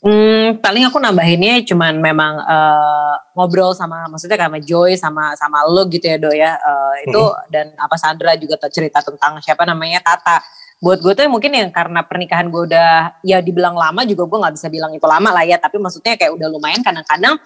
Hmm, 0.00 0.56
paling 0.64 0.88
aku 0.88 0.96
nambahinnya 0.96 1.60
cuman 1.68 2.00
memang 2.00 2.40
eh, 2.40 3.14
ngobrol 3.36 3.76
sama 3.76 4.08
maksudnya 4.08 4.40
sama 4.40 4.56
Joy 4.56 4.96
sama 4.96 5.36
sama 5.36 5.60
lo 5.68 5.84
gitu 5.86 6.08
ya 6.08 6.16
Do 6.16 6.32
ya 6.32 6.56
Eh, 6.56 6.94
itu 7.04 7.20
dan 7.52 7.76
apa 7.76 8.00
Sandra 8.00 8.32
juga 8.32 8.56
tuh 8.56 8.72
cerita 8.72 9.04
tentang 9.04 9.36
siapa 9.44 9.68
namanya 9.68 10.00
Tata. 10.00 10.40
Buat 10.80 11.04
gue 11.04 11.12
tuh 11.12 11.28
mungkin 11.28 11.52
yang 11.52 11.68
karena 11.68 12.00
pernikahan 12.08 12.48
gue 12.48 12.64
udah 12.72 13.20
ya 13.20 13.44
dibilang 13.44 13.76
lama 13.76 14.00
juga 14.08 14.24
gue 14.24 14.38
nggak 14.40 14.54
bisa 14.56 14.68
bilang 14.72 14.96
itu 14.96 15.04
lama 15.04 15.28
lah 15.28 15.44
ya. 15.44 15.60
Tapi 15.60 15.76
maksudnya 15.76 16.16
kayak 16.16 16.32
udah 16.32 16.48
lumayan 16.48 16.80
kadang-kadang 16.80 17.36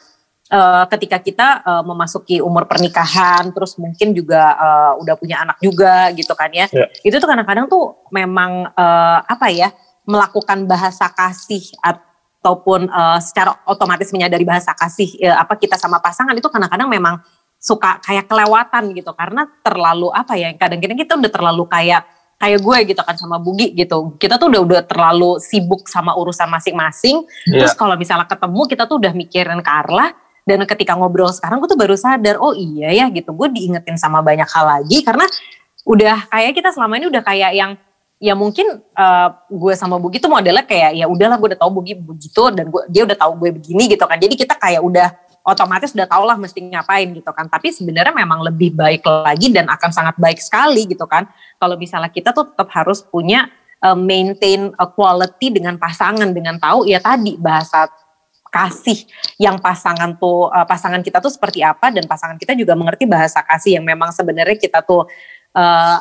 eh, 0.54 0.84
ketika 0.94 1.18
kita 1.18 1.48
eh, 1.66 1.82
memasuki 1.82 2.38
umur 2.38 2.70
pernikahan 2.70 3.50
terus 3.50 3.74
mungkin 3.74 4.14
juga 4.14 4.54
eh, 4.54 4.92
udah 5.02 5.14
punya 5.18 5.42
anak 5.42 5.58
juga 5.58 6.14
gitu 6.14 6.30
kan 6.38 6.54
ya. 6.54 6.70
Ya. 6.70 6.86
itu 7.02 7.18
tuh 7.18 7.26
kadang-kadang 7.26 7.66
tuh 7.66 8.06
memang 8.14 8.70
eh, 8.70 9.18
apa 9.26 9.50
ya 9.50 9.74
melakukan 10.06 10.70
bahasa 10.70 11.10
kasih 11.10 11.74
ataupun 11.82 12.86
eh, 12.86 13.18
secara 13.18 13.58
otomatis 13.66 14.14
menyadari 14.14 14.46
bahasa 14.46 14.78
kasih 14.78 15.10
eh, 15.18 15.34
apa 15.34 15.58
kita 15.58 15.74
sama 15.74 15.98
pasangan 15.98 16.38
itu 16.38 16.46
kadang-kadang 16.46 16.86
memang 16.86 17.18
suka 17.58 17.98
kayak 17.98 18.30
kelewatan 18.30 18.94
gitu. 18.94 19.10
Karena 19.10 19.42
terlalu 19.58 20.14
apa 20.14 20.38
ya 20.38 20.54
kadang-kadang 20.54 21.02
kita 21.02 21.18
udah 21.18 21.32
terlalu 21.34 21.66
kayak 21.66 22.13
kayak 22.38 22.60
gue 22.60 22.78
gitu 22.94 23.02
kan 23.02 23.16
sama 23.16 23.36
Bugi 23.40 23.72
gitu. 23.72 24.16
Kita 24.20 24.36
tuh 24.36 24.50
udah 24.52 24.62
udah 24.62 24.80
terlalu 24.84 25.38
sibuk 25.40 25.86
sama 25.86 26.14
urusan 26.18 26.50
masing-masing. 26.50 27.24
Iya. 27.48 27.64
terus 27.64 27.74
kalau 27.74 27.94
misalnya 27.94 28.28
ketemu 28.28 28.60
kita 28.68 28.82
tuh 28.84 28.96
udah 29.00 29.12
mikirin 29.14 29.60
Carla 29.64 30.12
dan 30.44 30.60
ketika 30.68 30.92
ngobrol 30.92 31.32
sekarang 31.32 31.62
gue 31.64 31.68
tuh 31.72 31.80
baru 31.80 31.96
sadar 31.96 32.36
oh 32.42 32.52
iya 32.52 32.92
ya 32.92 33.06
gitu. 33.10 33.32
Gue 33.32 33.48
diingetin 33.50 33.96
sama 33.96 34.20
banyak 34.20 34.46
hal 34.50 34.66
lagi 34.80 35.00
karena 35.00 35.24
udah 35.84 36.28
kayak 36.32 36.52
kita 36.56 36.72
selama 36.72 36.96
ini 36.96 37.06
udah 37.12 37.22
kayak 37.24 37.52
yang 37.56 37.72
ya 38.22 38.32
mungkin 38.32 38.80
eh, 38.80 39.28
gue 39.52 39.74
sama 39.76 40.00
Bugi 40.00 40.16
tuh 40.16 40.32
modelnya 40.32 40.64
kayak 40.64 40.96
ya 40.96 41.06
udahlah 41.08 41.36
gue 41.40 41.48
udah 41.54 41.60
tahu 41.60 41.70
Bugi 41.80 41.94
begitu 41.96 42.42
dan 42.52 42.68
gue 42.68 42.82
dia 42.88 43.02
udah 43.04 43.16
tahu 43.16 43.32
gue 43.40 43.50
begini 43.56 43.88
gitu 43.88 44.04
kan. 44.04 44.16
Jadi 44.20 44.34
kita 44.36 44.54
kayak 44.56 44.80
udah 44.84 45.08
otomatis 45.44 45.92
udah 45.92 46.08
tau 46.08 46.24
lah 46.24 46.40
mesti 46.40 46.58
ngapain 46.64 47.12
gitu 47.12 47.28
kan. 47.30 47.46
Tapi 47.46 47.68
sebenarnya 47.70 48.16
memang 48.16 48.40
lebih 48.40 48.72
baik 48.72 49.04
lagi 49.04 49.52
dan 49.52 49.68
akan 49.68 49.90
sangat 49.92 50.16
baik 50.16 50.40
sekali 50.40 50.88
gitu 50.88 51.04
kan. 51.04 51.28
Kalau 51.60 51.76
misalnya 51.76 52.08
kita 52.08 52.32
tuh 52.32 52.48
tetap 52.50 52.72
harus 52.72 53.04
punya 53.04 53.52
eh, 53.84 53.96
maintain 53.96 54.72
a 54.80 54.86
quality 54.88 55.52
dengan 55.60 55.76
pasangan 55.76 56.32
dengan 56.32 56.56
tahu 56.56 56.88
ya 56.88 56.98
tadi 56.98 57.36
bahasa 57.36 57.92
kasih 58.48 59.04
yang 59.36 59.60
pasangan 59.60 60.16
tuh 60.16 60.48
eh, 60.48 60.64
pasangan 60.64 61.04
kita 61.04 61.20
tuh 61.20 61.30
seperti 61.30 61.60
apa 61.60 61.92
dan 61.92 62.08
pasangan 62.08 62.40
kita 62.40 62.56
juga 62.56 62.72
mengerti 62.72 63.04
bahasa 63.04 63.44
kasih 63.44 63.78
yang 63.78 63.84
memang 63.84 64.16
sebenarnya 64.16 64.56
kita 64.56 64.80
tuh 64.80 65.04
eh, 65.52 65.98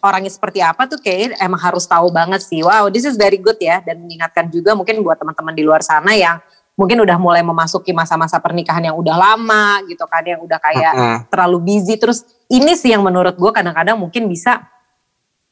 orangnya 0.00 0.32
seperti 0.32 0.64
apa 0.64 0.88
tuh 0.88 0.96
kayak 0.96 1.36
emang 1.36 1.60
harus 1.60 1.84
tahu 1.84 2.08
banget 2.08 2.40
sih. 2.40 2.64
Wow, 2.64 2.88
this 2.88 3.04
is 3.04 3.20
very 3.20 3.36
good 3.36 3.60
ya. 3.60 3.84
Dan 3.84 4.00
mengingatkan 4.00 4.48
juga 4.48 4.72
mungkin 4.72 5.04
buat 5.04 5.20
teman-teman 5.20 5.52
di 5.52 5.62
luar 5.62 5.84
sana 5.84 6.16
yang 6.16 6.40
mungkin 6.80 7.04
udah 7.04 7.20
mulai 7.20 7.44
memasuki 7.44 7.92
masa-masa 7.92 8.40
pernikahan 8.40 8.80
yang 8.80 8.96
udah 8.96 9.12
lama 9.12 9.84
gitu 9.84 10.00
kan 10.08 10.24
yang 10.24 10.40
udah 10.40 10.56
kayak 10.56 10.92
Mm-mm. 10.96 11.18
terlalu 11.28 11.58
busy. 11.60 12.00
Terus 12.00 12.24
ini 12.48 12.72
sih 12.72 12.88
yang 12.96 13.04
menurut 13.04 13.36
gue 13.36 13.52
kadang-kadang 13.52 14.00
mungkin 14.00 14.24
bisa 14.32 14.64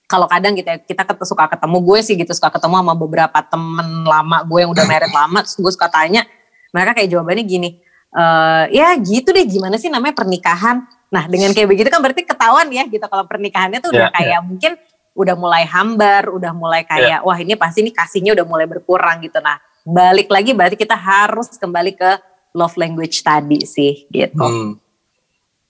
kalau 0.09 0.25
kadang 0.25 0.57
kita 0.57 0.81
kita 0.89 1.05
ket- 1.05 1.29
suka 1.29 1.53
ketemu 1.53 1.85
gue 1.85 1.99
sih 2.01 2.17
gitu 2.17 2.33
suka 2.33 2.49
ketemu 2.49 2.81
sama 2.81 2.97
beberapa 2.97 3.39
temen 3.45 4.09
lama 4.09 4.41
gue 4.49 4.59
yang 4.65 4.73
udah 4.73 4.85
married 4.89 5.13
lama 5.13 5.45
terus 5.45 5.61
gue 5.61 5.69
suka 5.77 5.93
tanya 5.93 6.25
mereka 6.73 6.97
kayak 6.97 7.13
jawabannya 7.13 7.45
gini 7.45 7.77
eh 8.09 8.65
ya 8.73 8.97
gitu 8.97 9.37
deh 9.37 9.45
gimana 9.45 9.77
sih 9.77 9.93
namanya 9.93 10.17
pernikahan? 10.17 10.81
Nah 11.13 11.29
dengan 11.29 11.53
kayak 11.53 11.69
begitu 11.69 11.93
kan 11.93 12.01
berarti 12.01 12.25
ketahuan 12.25 12.73
ya 12.73 12.89
gitu 12.89 13.05
kalau 13.05 13.29
pernikahannya 13.29 13.85
tuh 13.85 13.93
udah 13.93 14.09
Ya, 14.09 14.17
kayak 14.17 14.41
mungkin 14.49 14.73
udah 15.13 15.35
mulai 15.37 15.69
hambar 15.69 16.33
udah 16.33 16.57
mulai 16.57 16.89
kayak 16.89 17.21
wah 17.21 17.37
ini 17.37 17.53
pasti 17.61 17.85
ini 17.85 17.93
kasihnya 17.93 18.33
udah 18.33 18.47
mulai 18.49 18.65
berkurang 18.65 19.21
gitu. 19.21 19.45
Nah 19.45 19.61
balik 19.89 20.29
lagi 20.29 20.53
berarti 20.53 20.77
kita 20.77 20.93
harus 20.93 21.49
kembali 21.57 21.97
ke 21.97 22.11
love 22.53 22.77
language 22.77 23.21
tadi 23.21 23.65
sih 23.65 24.05
gitu 24.09 24.37
Hmm. 24.39 24.77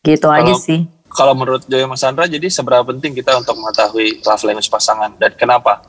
gitu 0.00 0.26
aja 0.26 0.50
Kalau- 0.50 0.58
sih 0.58 0.80
Kalau 1.08 1.32
menurut 1.32 1.64
Joy 1.64 1.88
Mas 1.88 2.04
Sandra, 2.04 2.28
jadi 2.28 2.52
seberapa 2.52 2.84
penting 2.84 3.16
kita 3.16 3.32
untuk 3.32 3.56
mengetahui 3.56 4.20
love 4.20 4.44
language 4.44 4.68
pasangan 4.68 5.08
dan 5.16 5.32
kenapa? 5.32 5.80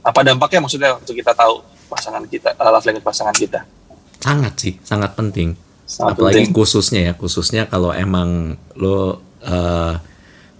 Apa 0.00 0.24
dampaknya 0.24 0.64
maksudnya 0.64 0.96
untuk 0.96 1.12
kita 1.12 1.36
tahu 1.36 1.60
pasangan 1.84 2.24
kita, 2.24 2.56
uh, 2.56 2.72
love 2.72 2.80
language 2.82 3.04
pasangan 3.04 3.36
kita? 3.36 3.68
Sangat 4.16 4.56
sih, 4.56 4.80
sangat 4.80 5.12
penting. 5.12 5.52
Sangat 5.84 6.16
apalagi 6.16 6.48
penting. 6.48 6.56
khususnya 6.56 7.00
ya 7.02 7.12
khususnya 7.12 7.62
kalau 7.64 7.92
emang 7.92 8.56
lo 8.72 9.20
eh, 9.38 9.94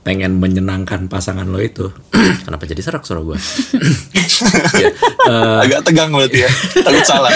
pengen 0.08 0.40
menyenangkan 0.40 1.04
pasangan 1.12 1.44
lo 1.44 1.60
itu. 1.60 1.92
Kenapa 2.48 2.64
jadi 2.64 2.80
serak 2.80 3.04
suara 3.04 3.20
gue 3.20 3.36
Ya, 4.80 4.88
eh, 5.28 5.56
Agak 5.68 5.84
tegang 5.84 6.08
berarti 6.08 6.48
ya. 6.48 6.50
Takut 6.80 7.04
salah. 7.04 7.28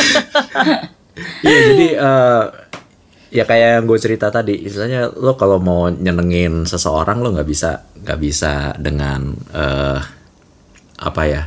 Iya 1.44 1.58
jadi 1.76 1.86
eh, 2.00 2.44
ya 3.36 3.44
kayak 3.44 3.68
yang 3.76 3.84
gue 3.84 3.98
cerita 4.00 4.32
tadi, 4.32 4.64
istilahnya 4.64 5.12
lo 5.12 5.36
kalau 5.36 5.60
mau 5.60 5.92
nyenengin 5.92 6.64
seseorang 6.64 7.20
lo 7.20 7.36
nggak 7.36 7.44
bisa 7.44 7.92
nggak 8.08 8.20
bisa 8.24 8.72
dengan 8.80 9.36
eh, 9.52 10.00
apa 10.96 11.22
ya 11.28 11.44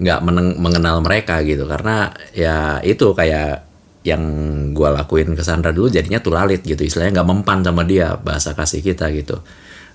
nggak 0.00 0.20
mengenal 0.56 1.04
mereka 1.04 1.44
gitu. 1.44 1.68
Karena 1.68 2.08
ya 2.32 2.80
itu 2.80 3.12
kayak 3.12 3.68
yang 4.08 4.24
gue 4.72 4.88
lakuin 4.88 5.36
ke 5.36 5.44
Sandra 5.44 5.68
dulu 5.68 5.92
jadinya 5.92 6.24
tulalit 6.24 6.64
gitu. 6.64 6.80
Istilahnya 6.80 7.20
nggak 7.20 7.28
mempan 7.28 7.60
sama 7.60 7.84
dia 7.84 8.16
bahasa 8.16 8.56
kasih 8.56 8.80
kita 8.80 9.12
gitu 9.12 9.36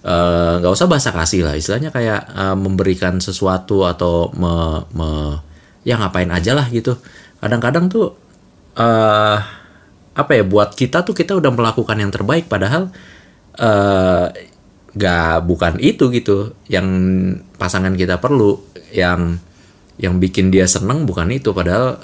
Eh, 0.01 0.53
nggak 0.57 0.73
usah 0.73 0.89
bahasa 0.89 1.13
kasih 1.13 1.45
lah. 1.45 1.53
Istilahnya 1.53 1.93
kayak 1.93 2.21
eh, 2.33 2.57
memberikan 2.57 3.21
sesuatu 3.21 3.85
atau 3.85 4.33
me, 4.33 4.81
me- 4.97 5.37
ya 5.85 5.97
ngapain 6.01 6.29
aja 6.33 6.57
lah 6.57 6.65
gitu. 6.73 6.97
Kadang-kadang 7.41 7.89
tuh 7.89 8.17
eh 8.77 9.37
apa 10.11 10.31
ya 10.35 10.43
buat 10.43 10.73
kita 10.75 11.05
tuh 11.07 11.15
kita 11.15 11.37
udah 11.39 11.51
melakukan 11.53 11.97
yang 12.01 12.11
terbaik 12.11 12.45
padahal 12.51 12.89
nggak 14.97 15.35
bukan 15.45 15.73
itu 15.77 16.09
gitu. 16.09 16.57
Yang 16.65 16.87
pasangan 17.61 17.93
kita 17.93 18.17
perlu 18.17 18.57
yang 18.89 19.37
yang 20.01 20.17
bikin 20.17 20.49
dia 20.49 20.65
seneng 20.65 21.05
bukan 21.05 21.29
itu. 21.29 21.53
Padahal 21.53 22.01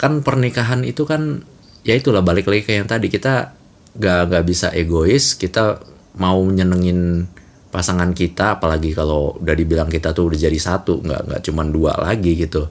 kan 0.00 0.24
pernikahan 0.24 0.82
itu 0.88 1.04
kan 1.04 1.44
ya 1.84 1.94
itulah 1.94 2.24
balik 2.24 2.48
lagi 2.48 2.64
ke 2.64 2.72
yang 2.80 2.88
tadi. 2.88 3.12
Kita 3.12 3.52
nggak 4.00 4.20
nggak 4.32 4.44
bisa 4.48 4.72
egois. 4.72 5.36
Kita 5.36 5.91
mau 6.18 6.40
nyenengin 6.44 7.24
pasangan 7.72 8.12
kita 8.12 8.60
apalagi 8.60 8.92
kalau 8.92 9.32
udah 9.40 9.54
dibilang 9.56 9.88
kita 9.88 10.12
tuh 10.12 10.28
udah 10.28 10.38
jadi 10.38 10.58
satu 10.60 11.00
nggak 11.00 11.20
nggak 11.28 11.40
cuman 11.48 11.66
dua 11.72 11.92
lagi 11.96 12.36
gitu. 12.36 12.68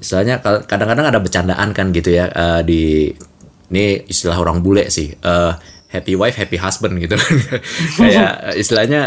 Istilahnya 0.00 0.44
kadang-kadang 0.44 1.08
ada 1.08 1.20
bercandaan 1.20 1.72
kan 1.72 1.88
gitu 1.92 2.12
ya 2.12 2.28
eh, 2.28 2.60
di 2.64 2.82
ini 3.72 4.04
istilah 4.06 4.36
orang 4.36 4.60
bule 4.60 4.92
sih 4.92 5.08
eh, 5.10 5.52
happy 5.88 6.14
wife 6.20 6.36
happy 6.36 6.60
husband 6.60 7.00
gitu. 7.00 7.16
Kayak 8.00 8.56
istilahnya 8.60 9.00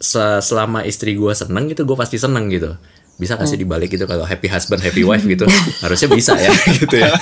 se- 0.00 0.40
selama 0.42 0.82
istri 0.82 1.14
gue 1.14 1.32
seneng 1.36 1.68
gitu 1.68 1.84
gue 1.84 1.94
pasti 1.94 2.16
seneng 2.16 2.48
gitu 2.48 2.74
bisa 3.20 3.36
kasih 3.36 3.60
dibalik 3.60 3.92
gitu 3.92 4.08
kalau 4.08 4.24
happy 4.24 4.48
husband 4.48 4.80
happy 4.80 5.04
wife 5.04 5.22
gitu? 5.22 5.44
Harusnya 5.84 6.08
bisa 6.08 6.32
ya 6.34 6.48
gitu 6.80 6.96
ya. 6.96 7.12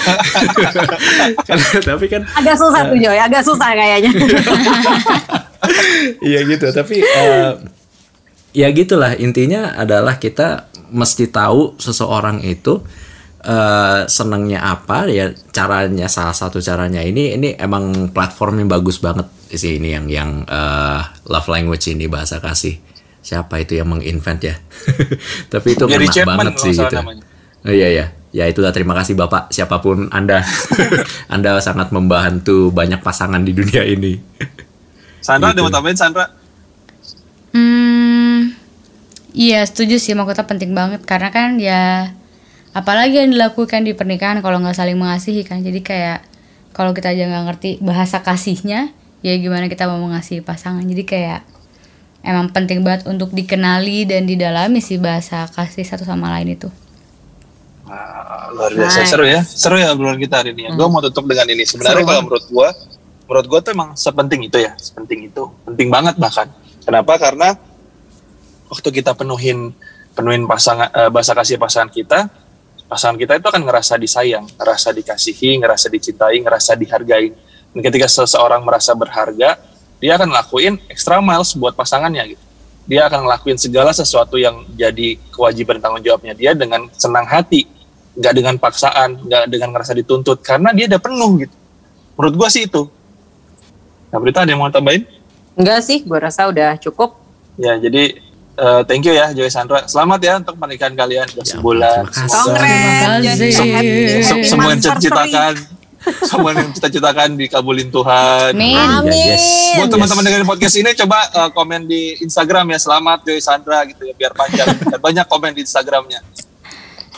Kan- 1.42 1.82
tapi 1.82 2.06
kan 2.06 2.22
Agak 2.38 2.54
susah 2.54 2.86
tuh 2.86 2.96
Joy, 2.96 3.18
agak 3.18 3.42
susah 3.42 3.74
kayaknya. 3.74 4.10
Iya 6.22 6.46
gitu, 6.46 6.70
tapi 6.70 7.02
eh, 7.02 7.50
ya 8.54 8.70
gitulah. 8.70 9.18
Intinya 9.18 9.74
adalah 9.74 10.16
kita 10.16 10.70
mesti 10.88 11.26
tahu 11.28 11.74
seseorang 11.76 12.40
itu 12.46 12.78
eh 13.38 14.02
senangnya 14.06 14.62
apa 14.66 15.06
ya 15.06 15.30
caranya 15.54 16.10
salah 16.10 16.34
satu 16.34 16.58
caranya 16.58 17.02
ini 17.02 17.38
ini 17.38 17.54
emang 17.54 18.10
platform 18.10 18.62
yang 18.62 18.70
bagus 18.70 18.98
banget 18.98 19.26
sih 19.50 19.78
ini 19.78 19.94
yang 19.94 20.06
yang 20.10 20.30
eh, 20.42 21.00
love 21.26 21.46
language 21.46 21.86
ini 21.86 22.10
bahasa 22.10 22.42
kasih 22.42 22.82
siapa 23.28 23.60
itu 23.60 23.76
yang 23.76 23.92
menginvent 23.92 24.40
ya? 24.40 24.56
Tapi 25.52 25.76
itu 25.76 25.84
Chapman 25.84 26.48
banget 26.48 26.54
sih 26.64 26.72
gitu 26.72 26.94
namanya. 26.96 27.20
oh, 27.68 27.72
iya 27.76 27.88
ya 27.92 28.06
ya 28.32 28.48
itulah. 28.48 28.72
Terima 28.72 28.96
kasih 28.96 29.12
bapak. 29.12 29.52
Siapa 29.52 29.84
pun 29.84 30.08
anda. 30.08 30.40
Anda 31.34 31.60
sangat 31.60 31.92
membantu 31.92 32.72
banyak 32.72 33.04
pasangan 33.04 33.44
di 33.44 33.52
dunia 33.52 33.84
ini. 33.84 34.16
Sandra 35.20 35.52
ada 35.52 35.60
Gitu. 35.60 35.68
mau 35.68 35.72
tambahin 35.72 35.98
Sandra? 35.98 36.32
Hmm, 37.52 38.56
iya 39.36 39.60
setuju 39.68 40.00
sih. 40.00 40.16
Mahkota 40.16 40.48
penting 40.48 40.72
banget. 40.72 41.04
Karena 41.04 41.28
kan 41.28 41.60
ya 41.60 42.16
apalagi 42.72 43.20
yang 43.20 43.36
dilakukan 43.36 43.84
di 43.84 43.92
pernikahan 43.92 44.40
kalau 44.40 44.56
nggak 44.64 44.76
saling 44.76 44.96
mengasihi 44.96 45.44
kan. 45.44 45.60
Jadi 45.60 45.84
kayak 45.84 46.24
kalau 46.72 46.96
kita 46.96 47.12
aja 47.12 47.28
nggak 47.28 47.44
ngerti 47.52 47.70
bahasa 47.84 48.24
kasihnya 48.24 48.94
ya 49.20 49.34
gimana 49.36 49.66
kita 49.68 49.84
mau 49.84 50.00
mengasihi 50.00 50.40
pasangan. 50.40 50.80
Jadi 50.86 51.04
kayak 51.04 51.57
emang 52.22 52.50
penting 52.50 52.82
banget 52.82 53.06
untuk 53.06 53.30
dikenali 53.30 54.08
dan 54.08 54.26
didalami 54.26 54.82
sih 54.82 54.98
bahasa 54.98 55.46
kasih 55.50 55.86
satu 55.86 56.02
sama 56.02 56.30
lain 56.38 56.58
itu. 56.58 56.68
Wah, 57.88 58.52
luar 58.52 58.70
biasa. 58.76 58.98
Nice. 59.00 59.10
seru 59.10 59.24
ya. 59.24 59.40
Seru 59.40 59.76
ya 59.80 59.88
obrolan 59.96 60.20
kita 60.20 60.44
hari 60.44 60.52
ini. 60.52 60.68
Ya. 60.68 60.70
gue 60.76 60.86
mau 60.92 61.00
tutup 61.00 61.24
dengan 61.24 61.48
ini. 61.48 61.64
Sebenarnya 61.64 62.04
Seru 62.04 62.08
kalau 62.08 62.22
menurut 62.28 62.46
gue 62.46 62.68
menurut 63.28 63.46
gue 63.48 63.58
tuh 63.64 63.70
emang 63.72 63.90
sepenting 63.96 64.40
itu 64.44 64.58
ya. 64.60 64.72
Sepenting 64.76 65.32
itu. 65.32 65.42
Penting 65.64 65.88
banget 65.88 66.14
bahkan. 66.20 66.52
Kenapa? 66.84 67.16
Karena 67.16 67.56
waktu 68.68 68.88
kita 68.92 69.16
penuhin 69.16 69.72
penuhin 70.12 70.44
pasangan 70.44 70.88
eh, 70.92 71.08
bahasa 71.08 71.32
kasih 71.32 71.56
pasangan 71.56 71.88
kita 71.88 72.28
pasangan 72.88 73.16
kita 73.20 73.36
itu 73.36 73.46
akan 73.48 73.62
ngerasa 73.68 74.00
disayang 74.00 74.44
ngerasa 74.56 74.96
dikasihi 74.96 75.60
ngerasa 75.60 75.86
dicintai 75.88 76.36
ngerasa 76.44 76.76
dihargai. 76.76 77.28
Dan 77.68 77.80
ketika 77.84 78.08
seseorang 78.08 78.64
merasa 78.64 78.92
berharga 78.92 79.60
dia 79.98 80.14
akan 80.14 80.28
lakuin 80.28 80.78
extra 80.86 81.18
miles 81.18 81.52
buat 81.52 81.72
pasangannya 81.72 82.32
gitu. 82.32 82.44
Dia 82.84 83.04
akan 83.04 83.20
ngelakuin 83.22 83.56
segala 83.56 83.90
sesuatu 83.90 84.34
yang 84.34 84.64
jadi 84.72 85.18
kewajiban 85.28 85.76
tanggung 85.76 86.00
jawabnya 86.00 86.32
dia 86.32 86.52
dengan 86.52 86.88
senang 86.92 87.24
hati 87.24 87.68
nggak 88.14 88.32
dengan 88.32 88.54
paksaan 88.56 89.20
nggak 89.20 89.44
dengan 89.46 89.68
ngerasa 89.70 89.92
dituntut 89.92 90.40
karena 90.40 90.72
dia 90.72 90.86
udah 90.86 90.98
penuh 90.98 91.30
gitu. 91.38 91.54
Menurut 92.14 92.34
gua 92.36 92.48
sih 92.48 92.64
itu. 92.64 92.88
Nah 94.08 94.18
berita 94.18 94.40
ada 94.40 94.48
yang 94.48 94.58
mau 94.58 94.68
tambahin? 94.68 95.04
Enggak 95.52 95.82
sih, 95.82 96.00
gue 96.00 96.16
rasa 96.16 96.46
udah 96.46 96.78
cukup. 96.78 97.18
ya 97.56 97.74
jadi 97.76 98.14
eh, 98.54 98.80
thank 98.86 99.02
you 99.02 99.12
ya 99.12 99.30
Joy 99.30 99.46
Sandra. 99.48 99.84
Selamat 99.84 100.18
ya 100.18 100.38
untuk 100.38 100.54
pernikahan 100.54 100.94
kalian. 100.94 101.26
Udah 101.28 101.42
Ya, 101.42 101.50
sebulan. 101.52 101.98
terima 102.06 102.92
kasih. 103.20 103.50
Semoga 103.52 103.80
se- 104.22 104.46
semua 104.46 104.68
yang 104.68 104.80
cita-citakan 104.80 105.52
semua 106.22 106.54
yang 106.54 106.70
cita-citakan 106.70 107.34
dikabulin 107.34 107.90
Tuhan 107.90 108.54
Amin. 108.54 108.78
Amin. 108.78 109.10
Ya, 109.10 109.34
yes. 109.34 109.44
Buat 109.74 109.86
Yes. 109.86 109.92
teman-teman 109.92 110.24
dengan 110.24 110.42
podcast 110.44 110.74
ini 110.74 110.90
coba 110.94 111.18
uh, 111.32 111.50
komen 111.50 111.84
di 111.84 112.16
Instagram 112.18 112.70
ya 112.70 112.78
selamat 112.78 113.18
Joy 113.22 113.40
Sandra 113.40 113.82
gitu 113.84 114.02
ya 114.02 114.14
biar 114.14 114.32
panjang 114.32 114.68
biar 114.80 115.00
banyak 115.00 115.26
komen 115.26 115.50
di 115.52 115.62
Instagramnya. 115.62 116.20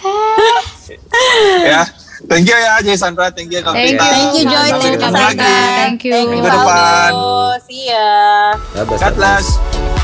ya, 1.68 1.84
thank 2.24 2.48
you 2.48 2.56
ya 2.56 2.80
Joy 2.80 2.96
Sandra, 2.96 3.28
thank 3.28 3.52
you 3.52 3.60
Kak 3.60 3.76
Thank 3.76 3.92
you. 3.92 4.00
Thank 4.00 4.32
you 4.34 4.44
Joy, 4.48 4.56
Sampai 4.64 4.70
thank 4.72 4.80
you 4.80 4.92
ketemu 4.96 5.12
Sandra. 5.12 5.28
lagi. 5.28 5.52
Thank 5.76 6.00
you. 6.00 6.12
Thank 6.12 6.24
you 6.24 6.32
Minggu 6.32 6.48
depan. 6.48 7.10
See 7.68 7.82
ya. 7.92 8.08
God 8.74 9.14
bless. 9.14 9.99